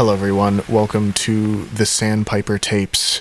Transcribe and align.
Hello, 0.00 0.14
everyone. 0.14 0.62
Welcome 0.66 1.12
to 1.12 1.64
the 1.66 1.84
Sandpiper 1.84 2.56
Tapes. 2.56 3.20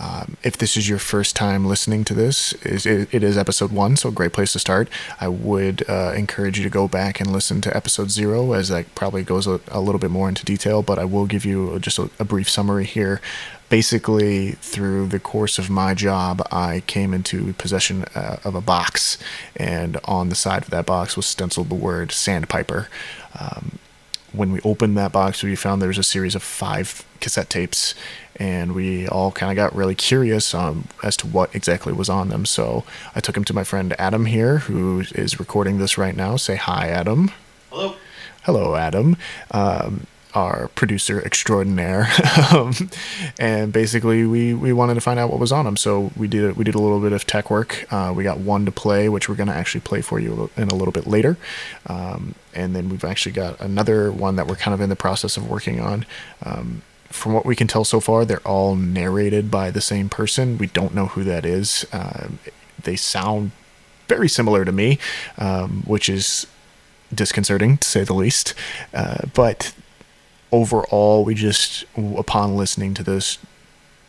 Um, 0.00 0.36
if 0.42 0.56
this 0.56 0.76
is 0.76 0.88
your 0.88 0.98
first 0.98 1.36
time 1.36 1.64
listening 1.64 2.02
to 2.02 2.14
this, 2.14 2.52
is 2.64 2.84
it, 2.84 3.14
it 3.14 3.22
is 3.22 3.38
episode 3.38 3.70
one, 3.70 3.94
so 3.94 4.08
a 4.08 4.12
great 4.12 4.32
place 4.32 4.52
to 4.54 4.58
start. 4.58 4.88
I 5.20 5.28
would 5.28 5.88
uh, 5.88 6.14
encourage 6.16 6.58
you 6.58 6.64
to 6.64 6.68
go 6.68 6.88
back 6.88 7.20
and 7.20 7.30
listen 7.30 7.60
to 7.60 7.76
episode 7.76 8.10
zero, 8.10 8.54
as 8.54 8.70
that 8.70 8.92
probably 8.96 9.22
goes 9.22 9.46
a, 9.46 9.60
a 9.68 9.80
little 9.80 10.00
bit 10.00 10.10
more 10.10 10.28
into 10.28 10.44
detail. 10.44 10.82
But 10.82 10.98
I 10.98 11.04
will 11.04 11.26
give 11.26 11.44
you 11.44 11.78
just 11.78 11.96
a, 11.96 12.10
a 12.18 12.24
brief 12.24 12.50
summary 12.50 12.86
here. 12.86 13.20
Basically, 13.68 14.52
through 14.54 15.06
the 15.06 15.20
course 15.20 15.60
of 15.60 15.70
my 15.70 15.94
job, 15.94 16.44
I 16.50 16.82
came 16.88 17.14
into 17.14 17.52
possession 17.52 18.04
uh, 18.16 18.38
of 18.42 18.56
a 18.56 18.60
box, 18.60 19.16
and 19.54 19.96
on 20.02 20.30
the 20.30 20.34
side 20.34 20.64
of 20.64 20.70
that 20.70 20.86
box 20.86 21.16
was 21.16 21.26
stenciled 21.26 21.68
the 21.68 21.76
word 21.76 22.10
Sandpiper. 22.10 22.88
Um, 23.38 23.78
when 24.32 24.52
we 24.52 24.60
opened 24.60 24.96
that 24.98 25.12
box, 25.12 25.42
we 25.42 25.54
found 25.56 25.80
there 25.80 25.88
was 25.88 25.98
a 25.98 26.02
series 26.02 26.34
of 26.34 26.42
five 26.42 27.04
cassette 27.20 27.50
tapes, 27.50 27.94
and 28.36 28.74
we 28.74 29.08
all 29.08 29.32
kind 29.32 29.50
of 29.50 29.56
got 29.56 29.74
really 29.74 29.94
curious 29.94 30.54
um, 30.54 30.88
as 31.02 31.16
to 31.18 31.26
what 31.26 31.54
exactly 31.54 31.92
was 31.92 32.08
on 32.08 32.28
them. 32.28 32.44
So 32.44 32.84
I 33.14 33.20
took 33.20 33.36
him 33.36 33.44
to 33.44 33.54
my 33.54 33.64
friend 33.64 33.94
Adam 33.98 34.26
here, 34.26 34.58
who 34.58 35.00
is 35.14 35.38
recording 35.38 35.78
this 35.78 35.96
right 35.96 36.16
now. 36.16 36.36
Say 36.36 36.56
hi, 36.56 36.88
Adam. 36.88 37.30
Hello. 37.70 37.94
Hello, 38.42 38.76
Adam. 38.76 39.16
Um, 39.50 40.06
our 40.34 40.68
producer 40.68 41.22
extraordinaire, 41.24 42.08
um, 42.52 42.72
and 43.38 43.72
basically 43.72 44.26
we, 44.26 44.52
we 44.52 44.72
wanted 44.72 44.94
to 44.94 45.00
find 45.00 45.18
out 45.18 45.30
what 45.30 45.40
was 45.40 45.52
on 45.52 45.64
them. 45.64 45.76
So 45.76 46.10
we 46.16 46.28
did 46.28 46.56
we 46.56 46.64
did 46.64 46.74
a 46.74 46.80
little 46.80 47.00
bit 47.00 47.12
of 47.12 47.26
tech 47.26 47.50
work. 47.50 47.90
Uh, 47.92 48.12
we 48.14 48.22
got 48.22 48.38
one 48.38 48.64
to 48.66 48.72
play, 48.72 49.08
which 49.08 49.28
we're 49.28 49.34
going 49.34 49.48
to 49.48 49.54
actually 49.54 49.80
play 49.80 50.02
for 50.02 50.18
you 50.18 50.50
in 50.56 50.68
a 50.68 50.74
little 50.74 50.92
bit 50.92 51.06
later, 51.06 51.36
um, 51.86 52.34
and 52.54 52.74
then 52.74 52.88
we've 52.88 53.04
actually 53.04 53.32
got 53.32 53.60
another 53.60 54.12
one 54.12 54.36
that 54.36 54.46
we're 54.46 54.56
kind 54.56 54.74
of 54.74 54.80
in 54.80 54.88
the 54.88 54.96
process 54.96 55.36
of 55.36 55.48
working 55.48 55.80
on. 55.80 56.06
Um, 56.42 56.82
from 57.08 57.32
what 57.32 57.46
we 57.46 57.56
can 57.56 57.66
tell 57.66 57.84
so 57.84 58.00
far, 58.00 58.24
they're 58.24 58.46
all 58.46 58.74
narrated 58.74 59.50
by 59.50 59.70
the 59.70 59.80
same 59.80 60.08
person. 60.08 60.58
We 60.58 60.66
don't 60.66 60.94
know 60.94 61.06
who 61.06 61.24
that 61.24 61.46
is. 61.46 61.86
Uh, 61.92 62.28
they 62.82 62.96
sound 62.96 63.52
very 64.08 64.28
similar 64.28 64.64
to 64.64 64.72
me, 64.72 64.98
um, 65.38 65.82
which 65.86 66.08
is 66.08 66.46
disconcerting 67.14 67.78
to 67.78 67.88
say 67.88 68.04
the 68.04 68.14
least. 68.14 68.54
Uh, 68.92 69.26
but 69.34 69.72
overall, 70.56 71.24
we 71.24 71.34
just, 71.34 71.84
upon 71.96 72.56
listening 72.56 72.94
to 72.94 73.02
this, 73.02 73.38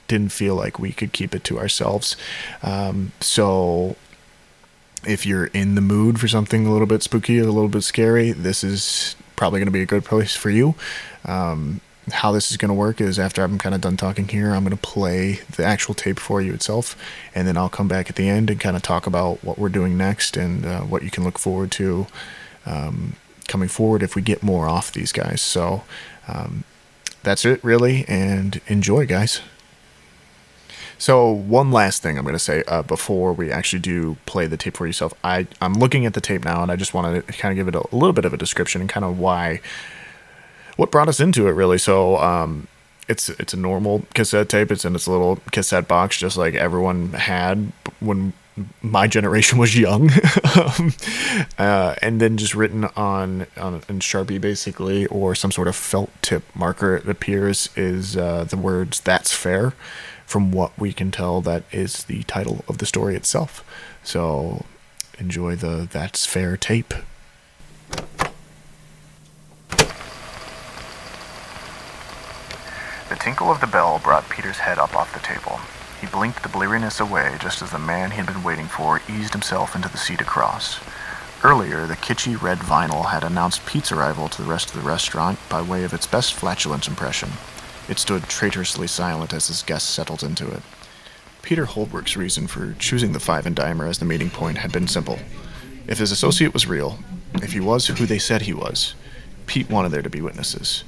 didn't 0.07 0.31
feel 0.31 0.55
like 0.55 0.79
we 0.79 0.91
could 0.91 1.11
keep 1.11 1.35
it 1.35 1.43
to 1.45 1.59
ourselves. 1.59 2.15
Um, 2.63 3.11
so, 3.19 3.95
if 5.05 5.25
you're 5.25 5.47
in 5.47 5.75
the 5.75 5.81
mood 5.81 6.19
for 6.19 6.27
something 6.27 6.65
a 6.65 6.71
little 6.71 6.87
bit 6.87 7.03
spooky, 7.03 7.39
a 7.39 7.45
little 7.45 7.69
bit 7.69 7.83
scary, 7.83 8.31
this 8.31 8.63
is 8.63 9.15
probably 9.35 9.59
going 9.59 9.67
to 9.67 9.71
be 9.71 9.81
a 9.81 9.85
good 9.85 10.03
place 10.03 10.35
for 10.35 10.49
you. 10.49 10.75
Um, 11.25 11.81
how 12.11 12.31
this 12.31 12.51
is 12.51 12.57
going 12.57 12.69
to 12.69 12.75
work 12.75 13.01
is 13.01 13.19
after 13.19 13.43
I'm 13.43 13.57
kind 13.57 13.75
of 13.75 13.81
done 13.81 13.97
talking 13.97 14.27
here, 14.27 14.53
I'm 14.53 14.63
going 14.63 14.75
to 14.75 14.81
play 14.81 15.41
the 15.55 15.65
actual 15.65 15.93
tape 15.93 16.19
for 16.19 16.41
you 16.41 16.53
itself, 16.53 16.95
and 17.35 17.47
then 17.47 17.57
I'll 17.57 17.69
come 17.69 17.87
back 17.87 18.09
at 18.09 18.15
the 18.15 18.29
end 18.29 18.49
and 18.49 18.59
kind 18.59 18.75
of 18.75 18.81
talk 18.81 19.07
about 19.07 19.43
what 19.43 19.57
we're 19.57 19.69
doing 19.69 19.97
next 19.97 20.37
and 20.37 20.65
uh, 20.65 20.81
what 20.81 21.03
you 21.03 21.11
can 21.11 21.23
look 21.23 21.37
forward 21.37 21.71
to 21.73 22.07
um, 22.65 23.15
coming 23.47 23.69
forward 23.69 24.03
if 24.03 24.15
we 24.15 24.21
get 24.21 24.41
more 24.43 24.67
off 24.67 24.91
these 24.91 25.11
guys. 25.11 25.41
So 25.41 25.83
um, 26.27 26.63
that's 27.23 27.45
it, 27.45 27.63
really, 27.63 28.05
and 28.07 28.61
enjoy, 28.67 29.05
guys. 29.05 29.41
So 30.97 31.29
one 31.31 31.71
last 31.71 32.01
thing 32.01 32.17
I'm 32.17 32.23
going 32.23 32.33
to 32.33 32.39
say 32.39 32.63
uh, 32.67 32.81
before 32.81 33.31
we 33.31 33.51
actually 33.51 33.79
do 33.79 34.17
play 34.25 34.47
the 34.47 34.57
tape 34.57 34.77
for 34.77 34.87
yourself. 34.87 35.13
I 35.23 35.47
I'm 35.61 35.73
looking 35.73 36.05
at 36.05 36.13
the 36.13 36.21
tape 36.21 36.43
now, 36.43 36.63
and 36.63 36.71
I 36.71 36.75
just 36.75 36.93
wanted 36.93 37.27
to 37.27 37.33
kind 37.33 37.51
of 37.51 37.55
give 37.55 37.67
it 37.67 37.75
a, 37.75 37.87
a 37.91 37.95
little 37.95 38.13
bit 38.13 38.25
of 38.25 38.33
a 38.33 38.37
description 38.37 38.81
and 38.81 38.89
kind 38.89 39.05
of 39.05 39.19
why, 39.19 39.61
what 40.75 40.91
brought 40.91 41.07
us 41.07 41.19
into 41.19 41.47
it, 41.47 41.51
really. 41.51 41.77
So 41.77 42.17
um, 42.17 42.67
it's 43.07 43.29
it's 43.29 43.53
a 43.53 43.57
normal 43.57 44.03
cassette 44.15 44.49
tape. 44.49 44.71
It's 44.71 44.85
in 44.85 44.95
its 44.95 45.07
little 45.07 45.39
cassette 45.51 45.87
box, 45.87 46.17
just 46.17 46.35
like 46.35 46.55
everyone 46.55 47.13
had 47.13 47.71
when 47.99 48.33
my 48.81 49.07
generation 49.07 49.57
was 49.57 49.77
young, 49.77 50.09
um, 50.55 50.93
uh, 51.57 51.95
and 52.01 52.19
then 52.19 52.37
just 52.37 52.55
written 52.55 52.85
on 52.95 53.47
on 53.57 53.75
in 53.87 53.99
Sharpie 53.99 54.41
basically, 54.41 55.05
or 55.07 55.35
some 55.35 55.51
sort 55.51 55.67
of 55.67 55.75
felt 55.75 56.09
tip 56.21 56.43
marker. 56.55 56.97
It 56.97 57.07
appears 57.07 57.69
is 57.75 58.17
uh, 58.17 58.43
the 58.45 58.57
words 58.57 58.99
"That's 58.99 59.33
fair." 59.33 59.73
From 60.25 60.51
what 60.51 60.77
we 60.77 60.91
can 60.91 61.09
tell, 61.09 61.39
that 61.41 61.63
is 61.71 62.03
the 62.03 62.23
title 62.23 62.65
of 62.67 62.79
the 62.79 62.85
story 62.85 63.15
itself. 63.15 63.63
So 64.03 64.65
enjoy 65.19 65.55
the 65.55 65.87
"That's 65.89 66.25
Fair" 66.25 66.57
tape. 66.57 66.93
The 73.09 73.15
tinkle 73.15 73.49
of 73.49 73.61
the 73.61 73.67
bell 73.67 73.99
brought 74.03 74.29
Peter's 74.29 74.57
head 74.57 74.79
up 74.79 74.93
off 74.95 75.13
the 75.13 75.19
table. 75.19 75.59
He 75.99 76.07
blinked 76.07 76.43
the 76.43 76.49
bleariness 76.49 76.99
away 76.99 77.37
just 77.39 77.61
as 77.61 77.71
the 77.71 77.79
man 77.79 78.11
he 78.11 78.17
had 78.17 78.27
been 78.27 78.43
waiting 78.43 78.67
for 78.67 79.01
eased 79.09 79.33
himself 79.33 79.75
into 79.75 79.89
the 79.89 79.97
seat 79.97 80.21
across. 80.21 80.79
Earlier, 81.43 81.85
the 81.85 81.95
kitschy 81.95 82.39
red 82.39 82.59
vinyl 82.59 83.09
had 83.09 83.23
announced 83.23 83.65
Pete's 83.65 83.91
arrival 83.91 84.27
to 84.29 84.41
the 84.41 84.47
rest 84.47 84.69
of 84.69 84.75
the 84.75 84.87
restaurant 84.87 85.39
by 85.49 85.61
way 85.61 85.83
of 85.83 85.93
its 85.93 86.07
best 86.07 86.33
flatulence 86.33 86.87
impression. 86.87 87.29
It 87.87 87.99
stood 87.99 88.23
traitorously 88.23 88.87
silent 88.87 89.33
as 89.33 89.47
his 89.47 89.63
guests 89.63 89.89
settled 89.89 90.23
into 90.23 90.49
it. 90.51 90.61
Peter 91.41 91.65
Holbrook's 91.65 92.17
reason 92.17 92.47
for 92.47 92.73
choosing 92.73 93.13
the 93.13 93.19
Five 93.19 93.45
and 93.45 93.55
Dimer 93.55 93.87
as 93.87 93.99
the 93.99 94.05
meeting 94.05 94.29
point 94.29 94.57
had 94.57 94.71
been 94.71 94.87
simple. 94.87 95.19
If 95.87 95.99
his 95.99 96.11
associate 96.11 96.53
was 96.53 96.67
real, 96.67 96.99
if 97.35 97.53
he 97.53 97.59
was 97.59 97.87
who 97.87 98.05
they 98.05 98.19
said 98.19 98.41
he 98.41 98.53
was, 98.53 98.95
Pete 99.45 99.69
wanted 99.69 99.93
there 99.93 100.01
to 100.01 100.09
be 100.09 100.21
witnesses. 100.21 100.83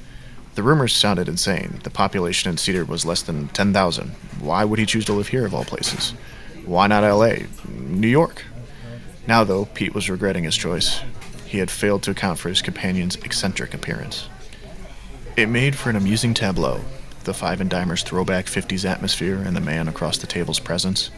The 0.55 0.63
rumors 0.63 0.93
sounded 0.93 1.29
insane. 1.29 1.79
The 1.83 1.89
population 1.89 2.49
in 2.49 2.57
Cedar 2.57 2.85
was 2.85 3.05
less 3.05 3.21
than 3.21 3.47
10,000. 3.49 4.09
Why 4.41 4.65
would 4.65 4.79
he 4.79 4.85
choose 4.85 5.05
to 5.05 5.13
live 5.13 5.29
here 5.29 5.45
of 5.45 5.53
all 5.53 5.65
places? 5.65 6.11
Why 6.65 6.87
not 6.87 7.03
LA? 7.03 7.45
New 7.67 8.07
York? 8.07 8.43
Now, 9.27 9.43
though, 9.43 9.65
Pete 9.65 9.93
was 9.93 10.09
regretting 10.09 10.43
his 10.43 10.57
choice. 10.57 11.01
He 11.45 11.59
had 11.59 11.71
failed 11.71 12.03
to 12.03 12.11
account 12.11 12.39
for 12.39 12.49
his 12.49 12.61
companion's 12.61 13.15
eccentric 13.17 13.73
appearance. 13.73 14.27
It 15.37 15.47
made 15.47 15.75
for 15.75 15.89
an 15.89 15.95
amusing 15.95 16.33
tableau 16.33 16.81
the 17.25 17.33
Five 17.33 17.61
and 17.61 17.69
Dimer's 17.69 18.01
throwback 18.01 18.45
50s 18.45 18.89
atmosphere 18.89 19.35
and 19.35 19.55
the 19.55 19.61
man 19.61 19.87
across 19.87 20.17
the 20.17 20.25
table's 20.25 20.59
presence. 20.59 21.11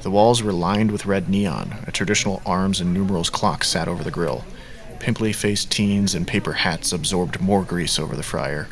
The 0.00 0.10
walls 0.10 0.42
were 0.42 0.52
lined 0.52 0.90
with 0.90 1.06
red 1.06 1.28
neon. 1.28 1.76
A 1.86 1.92
traditional 1.92 2.42
arms 2.44 2.80
and 2.80 2.92
numerals 2.92 3.30
clock 3.30 3.62
sat 3.62 3.86
over 3.86 4.02
the 4.02 4.10
grill. 4.10 4.44
Pimply 5.02 5.34
faced 5.34 5.70
teens 5.70 6.14
in 6.14 6.24
paper 6.24 6.54
hats 6.54 6.92
absorbed 6.92 7.40
more 7.40 7.62
grease 7.62 7.98
over 7.98 8.16
the 8.16 8.22
fryer 8.22 8.68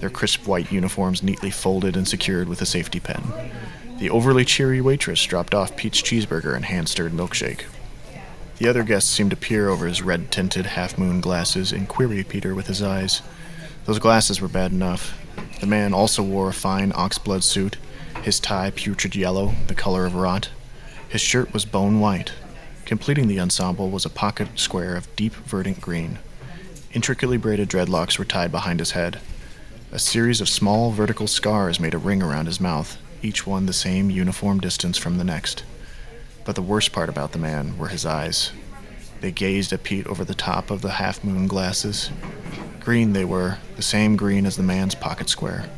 their 0.00 0.10
crisp 0.10 0.46
white 0.46 0.70
uniforms 0.70 1.22
neatly 1.22 1.50
folded 1.50 1.96
and 1.96 2.06
secured 2.06 2.46
with 2.46 2.60
a 2.60 2.66
safety 2.66 3.00
pin. 3.00 3.22
The 3.98 4.10
overly 4.10 4.44
cheery 4.44 4.82
waitress 4.82 5.24
dropped 5.24 5.54
off 5.54 5.76
Pete's 5.76 6.02
cheeseburger 6.02 6.54
and 6.54 6.66
hand 6.66 6.90
stirred 6.90 7.12
milkshake. 7.12 7.64
The 8.58 8.68
other 8.68 8.82
guests 8.82 9.10
seemed 9.10 9.30
to 9.30 9.36
peer 9.36 9.70
over 9.70 9.86
his 9.86 10.02
red 10.02 10.30
tinted 10.30 10.66
half 10.66 10.98
moon 10.98 11.22
glasses 11.22 11.72
and 11.72 11.88
query 11.88 12.22
Peter 12.22 12.54
with 12.54 12.66
his 12.66 12.82
eyes. 12.82 13.22
Those 13.86 13.98
glasses 13.98 14.42
were 14.42 14.48
bad 14.48 14.72
enough. 14.72 15.18
The 15.60 15.66
man 15.66 15.94
also 15.94 16.22
wore 16.22 16.50
a 16.50 16.52
fine 16.52 16.92
oxblood 16.92 17.42
suit, 17.42 17.78
his 18.22 18.38
tie 18.38 18.72
putrid 18.72 19.16
yellow, 19.16 19.54
the 19.68 19.74
color 19.74 20.04
of 20.04 20.14
rot. 20.14 20.50
His 21.08 21.20
shirt 21.20 21.52
was 21.52 21.64
bone 21.64 21.98
white. 21.98 22.32
Completing 22.84 23.28
the 23.28 23.40
ensemble 23.40 23.88
was 23.90 24.04
a 24.04 24.10
pocket 24.10 24.48
square 24.56 24.94
of 24.94 25.14
deep 25.16 25.32
verdant 25.32 25.80
green. 25.80 26.18
Intricately 26.92 27.38
braided 27.38 27.68
dreadlocks 27.68 28.18
were 28.18 28.26
tied 28.26 28.52
behind 28.52 28.78
his 28.78 28.90
head. 28.90 29.20
A 29.90 29.98
series 29.98 30.40
of 30.40 30.48
small 30.48 30.90
vertical 30.90 31.26
scars 31.26 31.80
made 31.80 31.94
a 31.94 31.98
ring 31.98 32.22
around 32.22 32.46
his 32.46 32.60
mouth, 32.60 32.98
each 33.22 33.46
one 33.46 33.64
the 33.64 33.72
same 33.72 34.10
uniform 34.10 34.60
distance 34.60 34.98
from 34.98 35.16
the 35.16 35.24
next. 35.24 35.64
But 36.44 36.56
the 36.56 36.62
worst 36.62 36.92
part 36.92 37.08
about 37.08 37.32
the 37.32 37.38
man 37.38 37.78
were 37.78 37.88
his 37.88 38.04
eyes. 38.04 38.52
They 39.22 39.32
gazed 39.32 39.72
at 39.72 39.82
Pete 39.82 40.06
over 40.06 40.22
the 40.22 40.34
top 40.34 40.70
of 40.70 40.82
the 40.82 40.92
half 40.92 41.24
moon 41.24 41.46
glasses. 41.46 42.10
Green 42.80 43.14
they 43.14 43.24
were, 43.24 43.58
the 43.76 43.82
same 43.82 44.14
green 44.14 44.44
as 44.44 44.56
the 44.56 44.62
man's 44.62 44.94
pocket 44.94 45.30
square. 45.30 45.70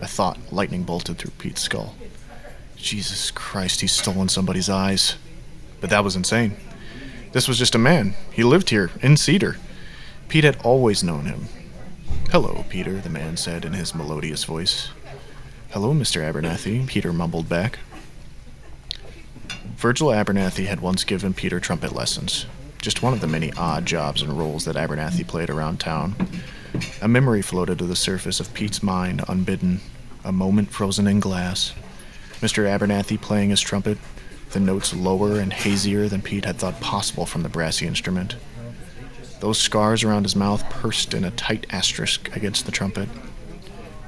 A 0.00 0.06
thought 0.06 0.38
lightning 0.50 0.84
bolted 0.84 1.18
through 1.18 1.32
Pete's 1.32 1.60
skull. 1.60 1.94
Jesus 2.76 3.30
Christ, 3.30 3.82
he's 3.82 3.92
stolen 3.92 4.30
somebody's 4.30 4.70
eyes. 4.70 5.16
But 5.80 5.90
that 5.90 6.04
was 6.04 6.16
insane. 6.16 6.56
This 7.32 7.46
was 7.46 7.58
just 7.58 7.74
a 7.74 7.78
man. 7.78 8.14
He 8.32 8.42
lived 8.42 8.70
here, 8.70 8.90
in 9.00 9.16
Cedar. 9.16 9.56
Pete 10.28 10.44
had 10.44 10.60
always 10.62 11.02
known 11.02 11.26
him, 11.26 11.48
Hello, 12.30 12.66
Peter, 12.68 13.00
the 13.00 13.08
man 13.08 13.38
said 13.38 13.64
in 13.64 13.72
his 13.72 13.94
melodious 13.94 14.44
voice. 14.44 14.90
Hello, 15.70 15.94
Mr. 15.94 16.20
Abernathy, 16.20 16.86
Peter 16.86 17.10
mumbled 17.10 17.48
back. 17.48 17.78
Virgil 19.76 20.08
Abernathy 20.08 20.66
had 20.66 20.80
once 20.80 21.04
given 21.04 21.32
Peter 21.32 21.58
trumpet 21.58 21.94
lessons, 21.94 22.44
just 22.82 23.02
one 23.02 23.14
of 23.14 23.22
the 23.22 23.26
many 23.26 23.50
odd 23.54 23.86
jobs 23.86 24.20
and 24.20 24.38
roles 24.38 24.66
that 24.66 24.76
Abernathy 24.76 25.26
played 25.26 25.48
around 25.48 25.80
town. 25.80 26.14
A 27.00 27.08
memory 27.08 27.40
floated 27.40 27.78
to 27.78 27.86
the 27.86 27.96
surface 27.96 28.40
of 28.40 28.52
Pete's 28.52 28.82
mind, 28.82 29.24
unbidden, 29.26 29.80
a 30.22 30.30
moment 30.30 30.70
frozen 30.70 31.06
in 31.06 31.20
glass. 31.20 31.72
Mr. 32.40 32.66
Abernathy 32.66 33.18
playing 33.18 33.48
his 33.48 33.62
trumpet, 33.62 33.96
the 34.50 34.60
notes 34.60 34.94
lower 34.94 35.38
and 35.38 35.52
hazier 35.52 36.08
than 36.08 36.22
Pete 36.22 36.44
had 36.44 36.56
thought 36.56 36.80
possible 36.80 37.26
from 37.26 37.42
the 37.42 37.48
brassy 37.48 37.86
instrument. 37.86 38.36
Those 39.40 39.58
scars 39.58 40.02
around 40.02 40.24
his 40.24 40.34
mouth 40.34 40.68
pursed 40.68 41.14
in 41.14 41.24
a 41.24 41.30
tight 41.30 41.66
asterisk 41.70 42.34
against 42.34 42.66
the 42.66 42.72
trumpet. 42.72 43.08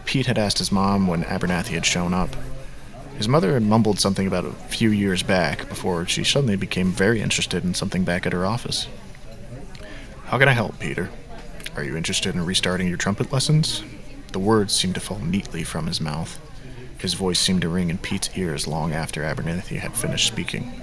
Pete 0.04 0.26
had 0.26 0.38
asked 0.38 0.58
his 0.58 0.72
mom 0.72 1.06
when 1.06 1.24
Abernathy 1.24 1.74
had 1.74 1.86
shown 1.86 2.12
up. 2.12 2.34
His 3.16 3.28
mother 3.28 3.52
had 3.52 3.62
mumbled 3.62 4.00
something 4.00 4.26
about 4.26 4.46
a 4.46 4.52
few 4.52 4.90
years 4.90 5.22
back 5.22 5.68
before 5.68 6.06
she 6.06 6.24
suddenly 6.24 6.56
became 6.56 6.90
very 6.90 7.20
interested 7.20 7.64
in 7.64 7.74
something 7.74 8.02
back 8.02 8.26
at 8.26 8.32
her 8.32 8.46
office. 8.46 8.88
How 10.24 10.38
can 10.38 10.48
I 10.48 10.52
help, 10.52 10.78
Peter? 10.78 11.10
Are 11.76 11.84
you 11.84 11.96
interested 11.96 12.34
in 12.34 12.44
restarting 12.44 12.88
your 12.88 12.96
trumpet 12.96 13.32
lessons? 13.32 13.82
The 14.32 14.38
words 14.38 14.74
seemed 14.74 14.94
to 14.94 15.00
fall 15.00 15.18
neatly 15.18 15.64
from 15.64 15.86
his 15.86 16.00
mouth. 16.00 16.40
His 17.00 17.14
voice 17.14 17.40
seemed 17.40 17.62
to 17.62 17.68
ring 17.68 17.88
in 17.88 17.96
Pete's 17.96 18.28
ears 18.36 18.66
long 18.66 18.92
after 18.92 19.22
Abernathy 19.22 19.78
had 19.78 19.94
finished 19.94 20.26
speaking. 20.26 20.82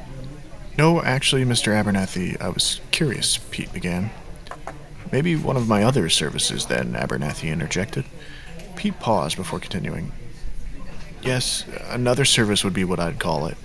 No, 0.76 1.02
actually, 1.02 1.46
Mr. 1.46 1.74
Abernathy, 1.74 2.40
I 2.42 2.50
was 2.50 2.82
curious, 2.92 3.38
Pete 3.52 3.72
began. 3.72 4.10
Maybe 5.12 5.36
one 5.36 5.58
of 5.58 5.68
my 5.68 5.84
other 5.84 6.10
services, 6.10 6.66
then, 6.66 6.94
Abernathy 6.94 7.52
interjected. 7.52 8.06
Pete 8.76 9.00
paused 9.00 9.38
before 9.38 9.60
continuing. 9.60 10.12
Yes, 11.22 11.66
another 11.90 12.26
service 12.26 12.64
would 12.64 12.74
be 12.74 12.84
what 12.84 13.00
I'd 13.00 13.20
call 13.20 13.46
it. 13.46 13.58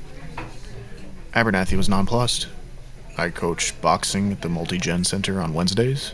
Abernathy 1.35 1.77
was 1.77 1.89
nonplussed. 1.89 2.49
I 3.17 3.31
coach 3.31 3.79
boxing 3.81 4.31
at 4.33 4.43
the 4.43 4.49
Multi 4.49 4.79
Gen 4.79 5.05
Center 5.05 5.41
on 5.41 5.55
Wednesdays. 5.55 6.13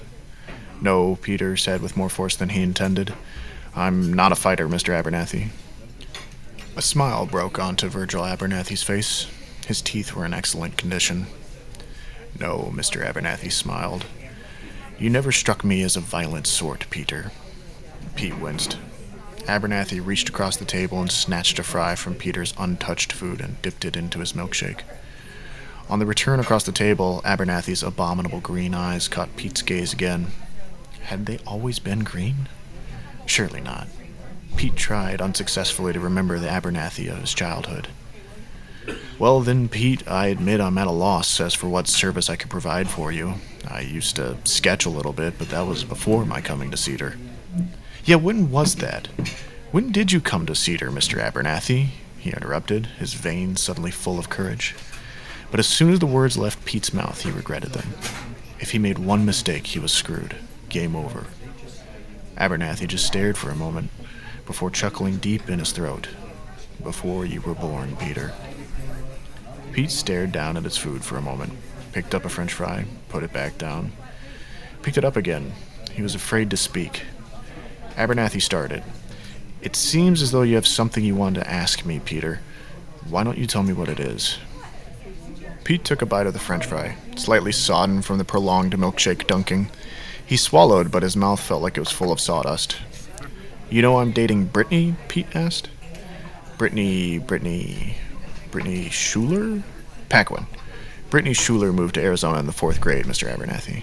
No, 0.80 1.16
Peter 1.16 1.56
said 1.56 1.82
with 1.82 1.96
more 1.96 2.08
force 2.08 2.36
than 2.36 2.50
he 2.50 2.62
intended. 2.62 3.12
I'm 3.74 4.12
not 4.12 4.32
a 4.32 4.36
fighter, 4.36 4.68
Mr. 4.68 5.00
Abernathy. 5.00 5.48
A 6.78 6.80
smile 6.80 7.26
broke 7.26 7.58
onto 7.58 7.88
Virgil 7.88 8.22
Abernathy's 8.22 8.84
face. 8.84 9.26
His 9.66 9.82
teeth 9.82 10.14
were 10.14 10.24
in 10.24 10.32
excellent 10.32 10.76
condition. 10.76 11.26
No, 12.38 12.70
Mr. 12.72 13.04
Abernathy 13.04 13.50
smiled. 13.50 14.06
You 14.96 15.10
never 15.10 15.32
struck 15.32 15.64
me 15.64 15.82
as 15.82 15.96
a 15.96 16.00
violent 16.00 16.46
sort, 16.46 16.88
Peter. 16.88 17.32
Pete 18.14 18.38
winced. 18.38 18.78
Abernathy 19.48 19.98
reached 19.98 20.28
across 20.28 20.56
the 20.56 20.64
table 20.64 21.00
and 21.00 21.10
snatched 21.10 21.58
a 21.58 21.64
fry 21.64 21.96
from 21.96 22.14
Peter's 22.14 22.54
untouched 22.56 23.10
food 23.10 23.40
and 23.40 23.60
dipped 23.60 23.84
it 23.84 23.96
into 23.96 24.20
his 24.20 24.34
milkshake. 24.34 24.82
On 25.88 25.98
the 25.98 26.06
return 26.06 26.38
across 26.38 26.62
the 26.62 26.70
table, 26.70 27.22
Abernathy's 27.24 27.82
abominable 27.82 28.38
green 28.38 28.72
eyes 28.72 29.08
caught 29.08 29.34
Pete's 29.34 29.62
gaze 29.62 29.92
again. 29.92 30.28
Had 31.00 31.26
they 31.26 31.38
always 31.38 31.80
been 31.80 32.04
green? 32.04 32.48
Surely 33.26 33.60
not. 33.60 33.88
Pete 34.56 34.76
tried 34.76 35.20
unsuccessfully 35.20 35.92
to 35.92 36.00
remember 36.00 36.38
the 36.38 36.48
Abernathy 36.48 37.10
of 37.10 37.18
his 37.18 37.34
childhood. 37.34 37.88
Well, 39.18 39.40
then, 39.40 39.68
Pete, 39.68 40.06
I 40.08 40.28
admit 40.28 40.60
I'm 40.60 40.78
at 40.78 40.86
a 40.86 40.92
loss 40.92 41.40
as 41.40 41.54
for 41.54 41.68
what 41.68 41.88
service 41.88 42.30
I 42.30 42.36
could 42.36 42.50
provide 42.50 42.88
for 42.88 43.12
you. 43.12 43.34
I 43.68 43.80
used 43.80 44.16
to 44.16 44.36
sketch 44.44 44.86
a 44.86 44.90
little 44.90 45.12
bit, 45.12 45.38
but 45.38 45.50
that 45.50 45.66
was 45.66 45.84
before 45.84 46.24
my 46.24 46.40
coming 46.40 46.70
to 46.70 46.76
Cedar. 46.76 47.16
Yeah, 48.04 48.16
when 48.16 48.50
was 48.50 48.76
that? 48.76 49.08
When 49.70 49.92
did 49.92 50.12
you 50.12 50.20
come 50.20 50.46
to 50.46 50.54
Cedar, 50.54 50.90
Mr. 50.90 51.20
Abernathy? 51.20 51.88
He 52.18 52.30
interrupted, 52.30 52.86
his 52.98 53.14
veins 53.14 53.60
suddenly 53.60 53.90
full 53.90 54.18
of 54.18 54.30
courage. 54.30 54.74
But 55.50 55.60
as 55.60 55.66
soon 55.66 55.92
as 55.92 55.98
the 55.98 56.06
words 56.06 56.38
left 56.38 56.64
Pete's 56.64 56.94
mouth, 56.94 57.22
he 57.22 57.30
regretted 57.30 57.72
them. 57.72 57.94
If 58.60 58.70
he 58.70 58.78
made 58.78 58.98
one 58.98 59.24
mistake, 59.24 59.68
he 59.68 59.78
was 59.78 59.92
screwed. 59.92 60.36
Game 60.68 60.96
over. 60.96 61.26
Abernathy 62.36 62.86
just 62.86 63.06
stared 63.06 63.36
for 63.36 63.50
a 63.50 63.56
moment 63.56 63.90
before 64.48 64.70
chuckling 64.70 65.18
deep 65.18 65.50
in 65.50 65.58
his 65.58 65.72
throat. 65.72 66.08
Before 66.82 67.26
you 67.26 67.42
were 67.42 67.54
born, 67.54 67.94
Peter. 67.96 68.32
Pete 69.72 69.90
stared 69.90 70.32
down 70.32 70.56
at 70.56 70.64
his 70.64 70.78
food 70.78 71.04
for 71.04 71.18
a 71.18 71.22
moment, 71.22 71.52
picked 71.92 72.14
up 72.14 72.24
a 72.24 72.30
french 72.30 72.54
fry, 72.54 72.86
put 73.10 73.22
it 73.22 73.32
back 73.32 73.58
down, 73.58 73.92
picked 74.82 74.96
it 74.96 75.04
up 75.04 75.16
again. 75.16 75.52
He 75.92 76.00
was 76.02 76.14
afraid 76.14 76.48
to 76.50 76.56
speak, 76.56 77.02
Abernathy 77.94 78.40
started. 78.40 78.82
It 79.60 79.76
seems 79.76 80.22
as 80.22 80.30
though 80.30 80.42
you 80.42 80.54
have 80.54 80.66
something 80.66 81.04
you 81.04 81.14
want 81.14 81.34
to 81.34 81.50
ask 81.50 81.84
me, 81.84 81.98
Peter. 81.98 82.40
Why 83.06 83.24
don't 83.24 83.36
you 83.36 83.46
tell 83.46 83.64
me 83.64 83.74
what 83.74 83.90
it 83.90 84.00
is? 84.00 84.38
Pete 85.64 85.84
took 85.84 86.00
a 86.00 86.06
bite 86.06 86.26
of 86.26 86.32
the 86.32 86.38
french 86.38 86.64
fry, 86.64 86.96
slightly 87.16 87.52
sodden 87.52 88.00
from 88.00 88.16
the 88.16 88.24
prolonged 88.24 88.72
milkshake 88.72 89.26
dunking. 89.26 89.68
He 90.24 90.38
swallowed, 90.38 90.90
but 90.90 91.02
his 91.02 91.16
mouth 91.16 91.40
felt 91.40 91.60
like 91.60 91.76
it 91.76 91.80
was 91.80 91.90
full 91.90 92.12
of 92.12 92.20
sawdust. 92.20 92.76
You 93.70 93.82
know 93.82 93.98
I'm 93.98 94.12
dating 94.12 94.46
Brittany? 94.46 94.96
Pete 95.08 95.26
asked. 95.34 95.68
Brittany, 96.56 97.18
Brittany, 97.18 97.96
Brittany 98.50 98.88
Schuler? 98.88 99.62
Paquin. 100.08 100.46
Brittany 101.10 101.34
Schuler 101.34 101.72
moved 101.72 101.94
to 101.96 102.02
Arizona 102.02 102.38
in 102.38 102.46
the 102.46 102.52
fourth 102.52 102.80
grade, 102.80 103.04
Mr. 103.04 103.28
Abernathy. 103.30 103.82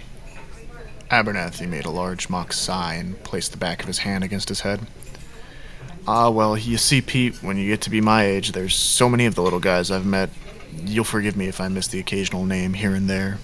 Abernathy 1.12 1.70
made 1.70 1.86
a 1.86 1.92
large 1.92 2.30
mock 2.30 2.52
sigh 2.52 2.96
and 2.96 3.22
placed 3.24 3.52
the 3.52 3.58
back 3.58 3.82
of 3.82 3.88
his 3.88 4.00
hand 4.00 4.24
against 4.24 4.50
his 4.50 4.62
head. 4.62 4.82
Ah, 6.08 6.30
well, 6.30 6.58
you 6.58 6.78
see, 6.78 7.02
Pete, 7.02 7.44
when 7.44 7.58
you 7.58 7.70
get 7.70 7.82
to 7.82 7.90
be 7.92 8.02
my 8.02 8.26
age, 8.26 8.54
there's 8.54 8.76
so 8.76 9.08
many 9.08 9.26
of 9.28 9.36
the 9.36 9.44
little 9.44 9.60
guys 9.60 9.92
I've 9.92 10.06
met. 10.06 10.32
You'll 10.84 11.04
forgive 11.04 11.38
me 11.38 11.48
if 11.48 11.62
I 11.62 11.68
miss 11.68 11.88
the 11.88 12.00
occasional 12.00 12.46
name 12.46 12.74
here 12.74 12.96
and 12.96 13.08
there. 13.08 13.38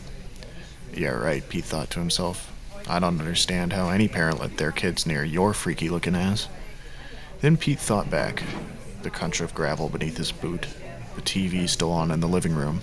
Yeah, 0.94 1.12
right, 1.12 1.48
Pete 1.48 1.66
thought 1.66 1.92
to 1.92 2.00
himself. 2.00 2.52
I 2.88 3.00
don't 3.00 3.20
understand 3.20 3.74
how 3.74 3.90
any 3.90 4.08
parent 4.08 4.40
let 4.40 4.58
their 4.58 4.72
kids 4.72 5.06
near 5.06 5.24
your 5.24 5.54
freaky 5.54 5.90
looking 5.90 6.16
ass. 6.16 6.48
Then 7.42 7.58
Pete 7.58 7.80
thought 7.80 8.10
back. 8.10 8.44
The 9.04 9.10
crunch 9.10 9.42
of 9.42 9.54
gravel 9.54 9.90
beneath 9.90 10.18
his 10.18 10.32
boot, 10.32 10.68
the 11.16 11.22
TV 11.22 11.68
still 11.68 11.92
on 11.92 12.12
in 12.12 12.20
the 12.20 12.28
living 12.28 12.54
room, 12.54 12.82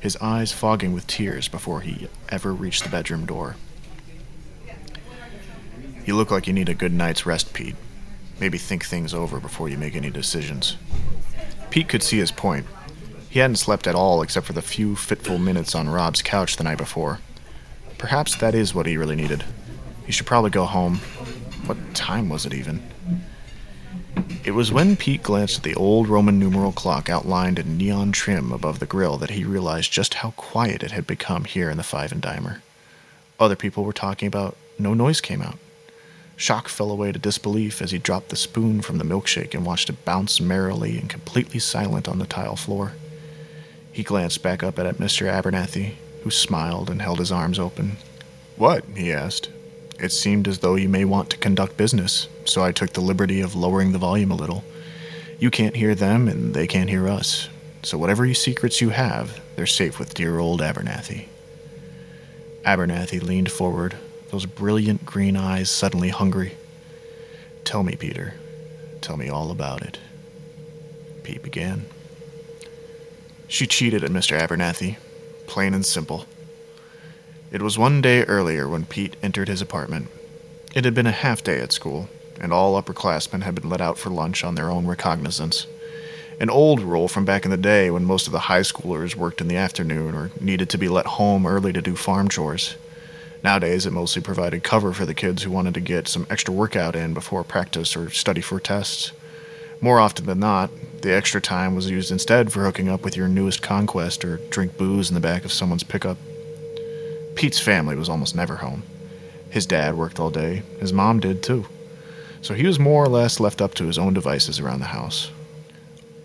his 0.00 0.16
eyes 0.16 0.52
fogging 0.52 0.92
with 0.92 1.06
tears 1.06 1.48
before 1.48 1.80
he 1.82 2.08
ever 2.28 2.52
reached 2.52 2.84
the 2.84 2.90
bedroom 2.90 3.26
door. 3.26 3.56
You 6.04 6.16
look 6.16 6.30
like 6.30 6.46
you 6.46 6.52
need 6.52 6.68
a 6.68 6.74
good 6.74 6.92
night's 6.92 7.26
rest, 7.26 7.52
Pete. 7.52 7.76
Maybe 8.40 8.58
think 8.58 8.84
things 8.84 9.14
over 9.14 9.38
before 9.38 9.68
you 9.68 9.78
make 9.78 9.94
any 9.94 10.10
decisions. 10.10 10.76
Pete 11.70 11.88
could 11.88 12.02
see 12.02 12.18
his 12.18 12.32
point. 12.32 12.66
He 13.30 13.38
hadn't 13.38 13.56
slept 13.56 13.86
at 13.86 13.94
all 13.94 14.20
except 14.20 14.46
for 14.46 14.52
the 14.52 14.62
few 14.62 14.96
fitful 14.96 15.38
minutes 15.38 15.74
on 15.74 15.88
Rob's 15.88 16.22
couch 16.22 16.56
the 16.56 16.64
night 16.64 16.78
before. 16.78 17.20
Perhaps 18.02 18.34
that 18.38 18.52
is 18.52 18.74
what 18.74 18.86
he 18.86 18.96
really 18.96 19.14
needed. 19.14 19.44
He 20.06 20.10
should 20.10 20.26
probably 20.26 20.50
go 20.50 20.64
home. 20.64 20.96
What 21.66 21.76
time 21.94 22.28
was 22.28 22.44
it 22.44 22.52
even? 22.52 22.82
It 24.44 24.50
was 24.50 24.72
when 24.72 24.96
Pete 24.96 25.22
glanced 25.22 25.58
at 25.58 25.62
the 25.62 25.76
old 25.76 26.08
Roman 26.08 26.36
numeral 26.36 26.72
clock 26.72 27.08
outlined 27.08 27.60
in 27.60 27.78
neon 27.78 28.10
trim 28.10 28.50
above 28.50 28.80
the 28.80 28.86
grill 28.86 29.18
that 29.18 29.30
he 29.30 29.44
realized 29.44 29.92
just 29.92 30.14
how 30.14 30.32
quiet 30.32 30.82
it 30.82 30.90
had 30.90 31.06
become 31.06 31.44
here 31.44 31.70
in 31.70 31.76
the 31.76 31.84
Five 31.84 32.10
and 32.10 32.20
Dimer. 32.20 32.60
Other 33.38 33.54
people 33.54 33.84
were 33.84 33.92
talking 33.92 34.26
about 34.26 34.56
no 34.80 34.94
noise 34.94 35.20
came 35.20 35.40
out. 35.40 35.60
Shock 36.34 36.66
fell 36.66 36.90
away 36.90 37.12
to 37.12 37.20
disbelief 37.20 37.80
as 37.80 37.92
he 37.92 37.98
dropped 37.98 38.30
the 38.30 38.36
spoon 38.36 38.80
from 38.80 38.98
the 38.98 39.04
milkshake 39.04 39.54
and 39.54 39.64
watched 39.64 39.88
it 39.88 40.04
bounce 40.04 40.40
merrily 40.40 40.98
and 40.98 41.08
completely 41.08 41.60
silent 41.60 42.08
on 42.08 42.18
the 42.18 42.26
tile 42.26 42.56
floor. 42.56 42.94
He 43.92 44.02
glanced 44.02 44.42
back 44.42 44.64
up 44.64 44.76
at 44.80 44.96
Mr. 44.96 45.32
Abernathy, 45.32 45.94
who 46.22 46.30
smiled 46.30 46.90
and 46.90 47.02
held 47.02 47.18
his 47.18 47.32
arms 47.32 47.58
open. 47.58 47.96
What? 48.56 48.84
he 48.96 49.12
asked. 49.12 49.50
It 49.98 50.10
seemed 50.10 50.48
as 50.48 50.58
though 50.58 50.74
you 50.74 50.88
may 50.88 51.04
want 51.04 51.30
to 51.30 51.38
conduct 51.38 51.76
business, 51.76 52.28
so 52.44 52.62
I 52.64 52.72
took 52.72 52.92
the 52.92 53.00
liberty 53.00 53.40
of 53.40 53.54
lowering 53.54 53.92
the 53.92 53.98
volume 53.98 54.30
a 54.30 54.36
little. 54.36 54.64
You 55.38 55.50
can't 55.50 55.76
hear 55.76 55.94
them, 55.94 56.28
and 56.28 56.54
they 56.54 56.66
can't 56.66 56.90
hear 56.90 57.08
us. 57.08 57.48
So 57.82 57.98
whatever 57.98 58.32
secrets 58.34 58.80
you 58.80 58.90
have, 58.90 59.40
they're 59.56 59.66
safe 59.66 59.98
with 59.98 60.14
dear 60.14 60.38
old 60.38 60.60
Abernathy. 60.60 61.26
Abernathy 62.64 63.20
leaned 63.20 63.50
forward, 63.50 63.96
those 64.30 64.46
brilliant 64.46 65.04
green 65.04 65.36
eyes 65.36 65.70
suddenly 65.70 66.10
hungry. 66.10 66.56
Tell 67.64 67.82
me, 67.82 67.96
Peter. 67.96 68.34
Tell 69.00 69.16
me 69.16 69.28
all 69.28 69.50
about 69.50 69.82
it. 69.82 69.98
Pete 71.22 71.42
began. 71.42 71.86
She 73.48 73.66
cheated 73.66 74.02
at 74.04 74.10
Mr. 74.10 74.40
Abernathy, 74.40 74.96
plain 75.52 75.74
and 75.74 75.84
simple. 75.84 76.24
It 77.50 77.60
was 77.60 77.76
one 77.76 78.00
day 78.00 78.24
earlier 78.24 78.66
when 78.66 78.86
Pete 78.86 79.16
entered 79.22 79.48
his 79.48 79.60
apartment. 79.60 80.08
It 80.74 80.86
had 80.86 80.94
been 80.94 81.06
a 81.06 81.12
half 81.12 81.44
day 81.44 81.60
at 81.60 81.72
school, 81.72 82.08
and 82.40 82.54
all 82.54 82.82
upperclassmen 82.82 83.42
had 83.42 83.56
been 83.56 83.68
let 83.68 83.82
out 83.82 83.98
for 83.98 84.08
lunch 84.08 84.44
on 84.44 84.54
their 84.54 84.70
own 84.70 84.86
recognizance. 84.86 85.66
An 86.40 86.48
old 86.48 86.80
rule 86.80 87.06
from 87.06 87.26
back 87.26 87.44
in 87.44 87.50
the 87.50 87.58
day 87.58 87.90
when 87.90 88.06
most 88.06 88.26
of 88.26 88.32
the 88.32 88.48
high 88.48 88.62
schoolers 88.62 89.14
worked 89.14 89.42
in 89.42 89.48
the 89.48 89.58
afternoon 89.58 90.14
or 90.14 90.30
needed 90.40 90.70
to 90.70 90.78
be 90.78 90.88
let 90.88 91.04
home 91.04 91.46
early 91.46 91.74
to 91.74 91.82
do 91.82 91.96
farm 91.96 92.30
chores. 92.30 92.76
Nowadays, 93.44 93.84
it 93.84 93.92
mostly 93.92 94.22
provided 94.22 94.62
cover 94.62 94.94
for 94.94 95.04
the 95.04 95.12
kids 95.12 95.42
who 95.42 95.50
wanted 95.50 95.74
to 95.74 95.80
get 95.80 96.08
some 96.08 96.26
extra 96.30 96.54
workout 96.54 96.96
in 96.96 97.12
before 97.12 97.44
practice 97.44 97.94
or 97.94 98.08
study 98.08 98.40
for 98.40 98.58
tests. 98.58 99.12
More 99.82 99.98
often 99.98 100.26
than 100.26 100.38
not, 100.38 100.70
the 101.02 101.12
extra 101.12 101.40
time 101.40 101.74
was 101.74 101.90
used 101.90 102.12
instead 102.12 102.52
for 102.52 102.62
hooking 102.62 102.88
up 102.88 103.02
with 103.02 103.16
your 103.16 103.26
newest 103.26 103.62
conquest 103.62 104.24
or 104.24 104.36
drink 104.48 104.78
booze 104.78 105.10
in 105.10 105.14
the 105.14 105.20
back 105.20 105.44
of 105.44 105.52
someone's 105.52 105.82
pickup. 105.82 106.16
Pete's 107.34 107.58
family 107.58 107.96
was 107.96 108.08
almost 108.08 108.36
never 108.36 108.56
home. 108.56 108.84
His 109.50 109.66
dad 109.66 109.96
worked 109.96 110.20
all 110.20 110.30
day, 110.30 110.62
his 110.78 110.92
mom 110.92 111.18
did 111.18 111.42
too. 111.42 111.66
So 112.42 112.54
he 112.54 112.64
was 112.64 112.78
more 112.78 113.02
or 113.02 113.08
less 113.08 113.40
left 113.40 113.60
up 113.60 113.74
to 113.74 113.86
his 113.86 113.98
own 113.98 114.14
devices 114.14 114.60
around 114.60 114.78
the 114.78 114.86
house. 114.86 115.32